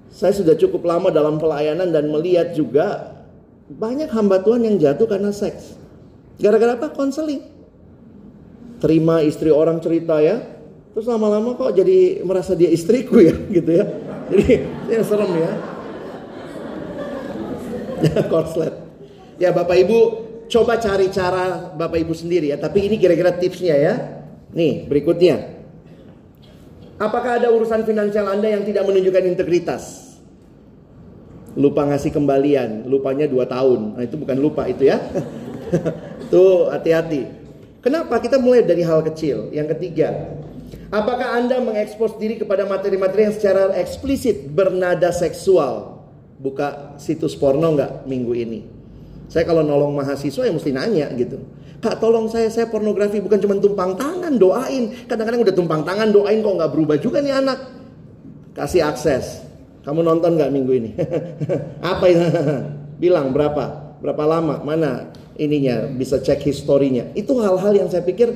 Saya 0.09 0.31
sudah 0.31 0.55
cukup 0.55 0.87
lama 0.87 1.11
dalam 1.11 1.35
pelayanan 1.37 1.91
dan 1.91 2.07
melihat 2.07 2.55
juga 2.55 3.19
banyak 3.67 4.09
hamba 4.09 4.39
Tuhan 4.41 4.63
yang 4.63 4.75
jatuh 4.79 5.05
karena 5.05 5.29
seks. 5.35 5.78
Gara-gara 6.39 6.79
apa? 6.79 6.87
Konseling. 6.95 7.43
Terima 8.79 9.19
istri 9.19 9.51
orang 9.51 9.83
cerita 9.83 10.23
ya, 10.23 10.39
Terus 10.99 11.05
lama-lama 11.05 11.53
kok 11.53 11.71
jadi 11.77 12.25
merasa 12.25 12.57
dia 12.57 12.67
istriku 12.67 13.21
ya 13.21 13.31
gitu 13.55 13.71
ya. 13.71 13.85
Jadi 14.29 14.45
ya 14.89 15.01
serem 15.05 15.31
ya. 15.37 15.51
Korslet. 18.31 18.73
Ya 19.39 19.55
Bapak 19.55 19.79
Ibu 19.79 19.99
coba 20.51 20.75
cari 20.75 21.07
cara 21.13 21.71
Bapak 21.71 22.03
Ibu 22.03 22.13
sendiri 22.17 22.51
ya. 22.51 22.57
Tapi 22.57 22.89
ini 22.89 22.99
kira-kira 22.99 23.31
tipsnya 23.37 23.79
ya. 23.79 23.93
Nih 24.51 24.89
berikutnya. 24.89 25.61
Apakah 26.99 27.39
ada 27.39 27.47
urusan 27.47 27.87
finansial 27.87 28.27
Anda 28.27 28.59
yang 28.59 28.67
tidak 28.67 28.83
menunjukkan 28.83 29.23
integritas? 29.23 30.11
Lupa 31.55 31.87
ngasih 31.87 32.11
kembalian, 32.11 32.91
lupanya 32.91 33.23
dua 33.23 33.47
tahun. 33.47 33.95
Nah 33.95 34.03
itu 34.03 34.19
bukan 34.19 34.35
lupa 34.35 34.67
itu 34.67 34.83
ya. 34.83 34.99
Tuh 36.31 36.69
hati-hati. 36.73 37.25
Kenapa? 37.79 38.19
Kita 38.19 38.37
mulai 38.37 38.65
dari 38.67 38.83
hal 38.83 39.01
kecil. 39.05 39.49
Yang 39.55 39.77
ketiga, 39.77 40.09
Apakah 40.89 41.37
Anda 41.37 41.61
mengekspos 41.61 42.17
diri 42.17 42.41
kepada 42.41 42.65
materi-materi 42.65 43.29
yang 43.29 43.35
secara 43.37 43.77
eksplisit 43.77 44.49
bernada 44.49 45.13
seksual? 45.13 46.01
Buka 46.41 46.97
situs 46.97 47.37
porno 47.37 47.77
nggak 47.77 48.09
minggu 48.09 48.33
ini? 48.33 48.59
Saya 49.29 49.45
kalau 49.45 49.61
nolong 49.61 49.93
mahasiswa 49.93 50.49
ya 50.49 50.53
mesti 50.53 50.73
nanya 50.73 51.13
gitu. 51.13 51.37
Kak 51.79 52.01
tolong 52.01 52.25
saya, 52.25 52.49
saya 52.49 52.65
pornografi 52.67 53.21
bukan 53.21 53.37
cuma 53.37 53.55
tumpang 53.61 53.93
tangan, 53.93 54.33
doain. 54.41 54.89
Kadang-kadang 55.05 55.45
udah 55.45 55.55
tumpang 55.55 55.81
tangan, 55.85 56.09
doain 56.09 56.41
kok 56.41 56.55
nggak 56.57 56.71
berubah 56.73 56.97
juga 56.97 57.21
nih 57.21 57.37
anak. 57.37 57.59
Kasih 58.57 58.81
akses. 58.81 59.45
Kamu 59.85 60.01
nonton 60.01 60.41
nggak 60.41 60.49
minggu 60.49 60.73
ini? 60.73 60.91
Apa 61.93 62.05
itu? 62.09 62.25
Bilang 63.03 63.29
berapa? 63.29 63.88
Berapa 63.99 64.23
lama? 64.23 64.63
Mana 64.63 65.11
ininya? 65.35 65.87
Bisa 65.91 66.19
cek 66.19 66.43
historinya. 66.47 67.11
Itu 67.15 67.39
hal-hal 67.43 67.75
yang 67.75 67.87
saya 67.91 68.03
pikir 68.03 68.31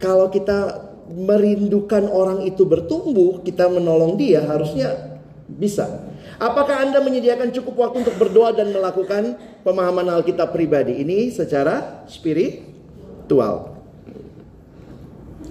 kalau 0.00 0.32
kita 0.32 0.88
merindukan 1.08 2.08
orang 2.08 2.44
itu 2.44 2.68
bertumbuh, 2.68 3.40
kita 3.40 3.68
menolong 3.68 4.20
dia 4.20 4.44
harusnya 4.44 5.20
bisa. 5.48 6.04
Apakah 6.38 6.84
Anda 6.84 7.00
menyediakan 7.00 7.50
cukup 7.50 7.88
waktu 7.88 8.06
untuk 8.06 8.16
berdoa 8.20 8.52
dan 8.54 8.70
melakukan 8.70 9.40
pemahaman 9.64 10.06
Alkitab 10.12 10.52
pribadi 10.52 11.00
ini 11.00 11.32
secara 11.32 12.04
spiritual? 12.06 13.74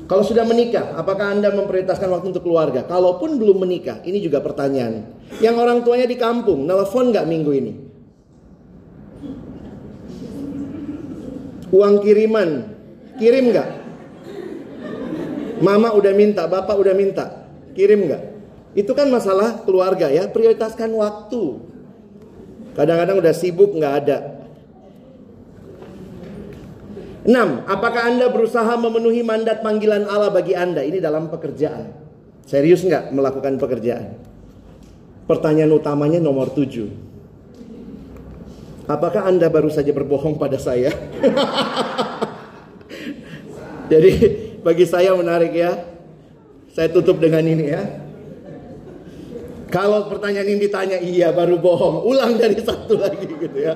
Kalau 0.08 0.24
sudah 0.24 0.48
menikah, 0.48 0.96
apakah 0.96 1.36
Anda 1.36 1.52
memprioritaskan 1.52 2.08
waktu 2.08 2.32
untuk 2.32 2.48
keluarga? 2.48 2.88
Kalaupun 2.88 3.36
belum 3.36 3.68
menikah, 3.68 4.00
ini 4.08 4.24
juga 4.24 4.40
pertanyaan. 4.40 5.04
Yang 5.44 5.56
orang 5.60 5.84
tuanya 5.84 6.08
di 6.08 6.16
kampung, 6.16 6.64
nelfon 6.64 7.12
nggak 7.12 7.28
minggu 7.28 7.52
ini? 7.52 7.74
Uang 11.68 12.00
kiriman, 12.00 12.72
kirim 13.20 13.52
nggak? 13.52 13.70
Mama 15.60 15.92
udah 15.98 16.14
minta, 16.14 16.46
bapak 16.46 16.78
udah 16.80 16.94
minta, 16.96 17.50
kirim 17.74 18.08
nggak? 18.08 18.24
Itu 18.78 18.94
kan 18.94 19.10
masalah 19.10 19.66
keluarga 19.66 20.08
ya, 20.08 20.30
prioritaskan 20.30 20.94
waktu. 20.96 21.60
Kadang-kadang 22.78 23.18
udah 23.20 23.34
sibuk 23.34 23.74
nggak 23.74 23.94
ada. 24.06 24.18
Enam, 27.28 27.66
apakah 27.68 28.08
Anda 28.08 28.32
berusaha 28.32 28.80
memenuhi 28.80 29.20
mandat 29.26 29.60
panggilan 29.60 30.08
Allah 30.08 30.32
bagi 30.32 30.56
Anda? 30.56 30.86
Ini 30.86 31.04
dalam 31.04 31.28
pekerjaan. 31.28 31.92
Serius 32.48 32.88
nggak 32.88 33.12
melakukan 33.12 33.60
pekerjaan? 33.60 34.16
Pertanyaan 35.28 35.76
utamanya 35.76 36.24
nomor 36.24 36.48
tujuh. 36.56 37.07
Apakah 38.88 39.28
Anda 39.28 39.52
baru 39.52 39.68
saja 39.68 39.92
berbohong 39.92 40.40
pada 40.40 40.56
saya? 40.56 40.96
Jadi 43.92 44.12
bagi 44.64 44.88
saya 44.88 45.12
menarik 45.12 45.52
ya. 45.52 45.76
Saya 46.72 46.88
tutup 46.96 47.20
dengan 47.20 47.44
ini 47.44 47.68
ya. 47.68 47.84
Kalau 49.68 50.08
pertanyaan 50.08 50.48
ini 50.48 50.72
ditanya 50.72 51.04
iya 51.04 51.36
baru 51.36 51.60
bohong, 51.60 52.08
ulang 52.08 52.40
dari 52.40 52.56
satu 52.64 52.96
lagi 52.96 53.28
gitu 53.28 53.58
ya. 53.60 53.76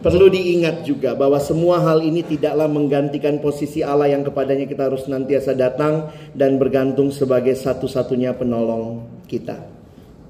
Perlu 0.00 0.32
diingat 0.32 0.84
juga 0.84 1.12
bahwa 1.12 1.36
semua 1.40 1.80
hal 1.80 2.00
ini 2.00 2.24
tidaklah 2.24 2.68
menggantikan 2.68 3.40
posisi 3.40 3.84
Allah 3.84 4.08
yang 4.08 4.24
kepadanya 4.24 4.64
kita 4.64 4.88
harus 4.88 5.04
nantiasa 5.08 5.52
datang 5.56 6.08
dan 6.32 6.56
bergantung 6.56 7.12
sebagai 7.12 7.52
satu-satunya 7.56 8.32
penolong 8.36 9.04
kita. 9.28 9.60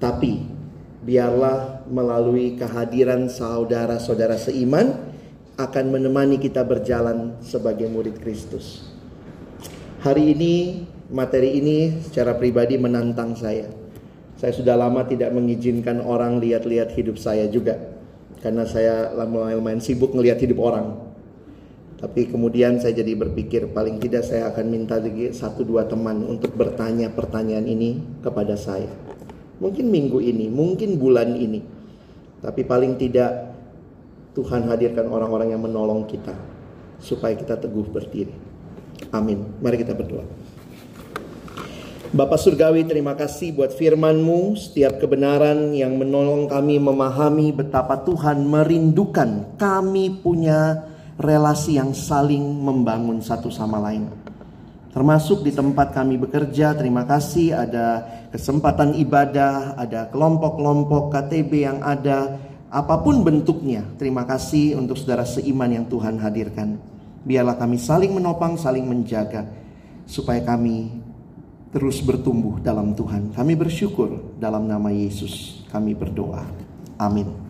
Tapi 0.03 0.60
biarlah 1.01 1.89
melalui 1.89 2.61
kehadiran 2.61 3.33
saudara-saudara 3.33 4.37
seiman 4.37 5.11
akan 5.57 5.85
menemani 5.93 6.41
kita 6.41 6.65
berjalan 6.65 7.37
sebagai 7.45 7.89
murid 7.89 8.21
Kristus. 8.21 8.89
Hari 10.01 10.33
ini 10.33 10.85
materi 11.13 11.61
ini 11.61 12.01
secara 12.01 12.37
pribadi 12.37 12.81
menantang 12.81 13.37
saya. 13.37 13.69
Saya 14.41 14.57
sudah 14.57 14.73
lama 14.73 15.05
tidak 15.05 15.37
mengizinkan 15.37 16.01
orang 16.01 16.41
lihat-lihat 16.41 16.97
hidup 16.97 17.21
saya 17.21 17.45
juga 17.53 17.77
karena 18.41 18.65
saya 18.65 19.13
lumayan 19.13 19.85
sibuk 19.85 20.17
ngelihat 20.17 20.41
hidup 20.41 20.65
orang. 20.65 20.97
Tapi 22.01 22.33
kemudian 22.33 22.81
saya 22.81 22.97
jadi 22.97 23.13
berpikir 23.13 23.77
paling 23.77 24.01
tidak 24.01 24.25
saya 24.25 24.49
akan 24.49 24.73
minta 24.73 24.97
lagi 24.97 25.37
satu 25.37 25.69
dua 25.69 25.85
teman 25.85 26.25
untuk 26.25 26.57
bertanya 26.57 27.13
pertanyaan 27.13 27.69
ini 27.69 28.01
kepada 28.25 28.57
saya. 28.57 28.89
Mungkin 29.61 29.87
minggu 29.93 30.19
ini, 30.25 30.49
mungkin 30.49 30.97
bulan 30.97 31.37
ini. 31.37 31.61
Tapi 32.41 32.65
paling 32.65 32.97
tidak 32.97 33.53
Tuhan 34.33 34.65
hadirkan 34.73 35.05
orang-orang 35.13 35.53
yang 35.53 35.61
menolong 35.61 36.09
kita 36.09 36.33
supaya 36.97 37.37
kita 37.37 37.61
teguh 37.61 37.85
berdiri. 37.93 38.33
Amin. 39.13 39.61
Mari 39.61 39.85
kita 39.85 39.93
berdoa. 39.93 40.25
Bapak 42.11 42.43
Surgawi 42.43 42.83
terima 42.91 43.15
kasih 43.15 43.55
buat 43.55 43.71
firman-Mu 43.71 44.59
Setiap 44.59 44.99
kebenaran 44.99 45.71
yang 45.71 45.95
menolong 45.95 46.51
kami 46.51 46.83
memahami 46.83 47.55
betapa 47.55 48.03
Tuhan 48.03 48.51
merindukan 48.51 49.55
Kami 49.55 50.19
punya 50.19 50.91
relasi 51.23 51.79
yang 51.79 51.95
saling 51.95 52.43
membangun 52.43 53.23
satu 53.23 53.47
sama 53.47 53.79
lain 53.79 54.20
Termasuk 54.91 55.47
di 55.47 55.55
tempat 55.55 55.95
kami 55.95 56.19
bekerja 56.19 56.75
Terima 56.75 57.07
kasih 57.07 57.55
ada 57.55 58.03
kesempatan 58.35 58.99
ibadah 58.99 59.79
Ada 59.79 60.11
kelompok-kelompok 60.11 61.15
KTB 61.15 61.53
yang 61.63 61.79
ada 61.83 62.39
Apa 62.71 62.99
pun 63.01 63.23
bentuknya 63.23 63.87
Terima 63.97 64.27
kasih 64.27 64.75
untuk 64.75 64.99
saudara 64.99 65.23
seiman 65.23 65.71
yang 65.71 65.87
Tuhan 65.87 66.19
hadirkan 66.19 66.79
Biarlah 67.23 67.55
kami 67.55 67.79
saling 67.79 68.11
menopang, 68.11 68.59
saling 68.59 68.83
menjaga 68.83 69.47
Supaya 70.11 70.43
kami 70.43 71.01
terus 71.71 72.03
bertumbuh 72.03 72.59
dalam 72.59 72.95
Tuhan. 72.99 73.31
Kami 73.31 73.55
bersyukur 73.55 74.35
dalam 74.43 74.67
nama 74.67 74.91
Yesus. 74.91 75.63
Kami 75.71 75.95
berdoa. 75.95 76.43
Amin. 76.99 77.50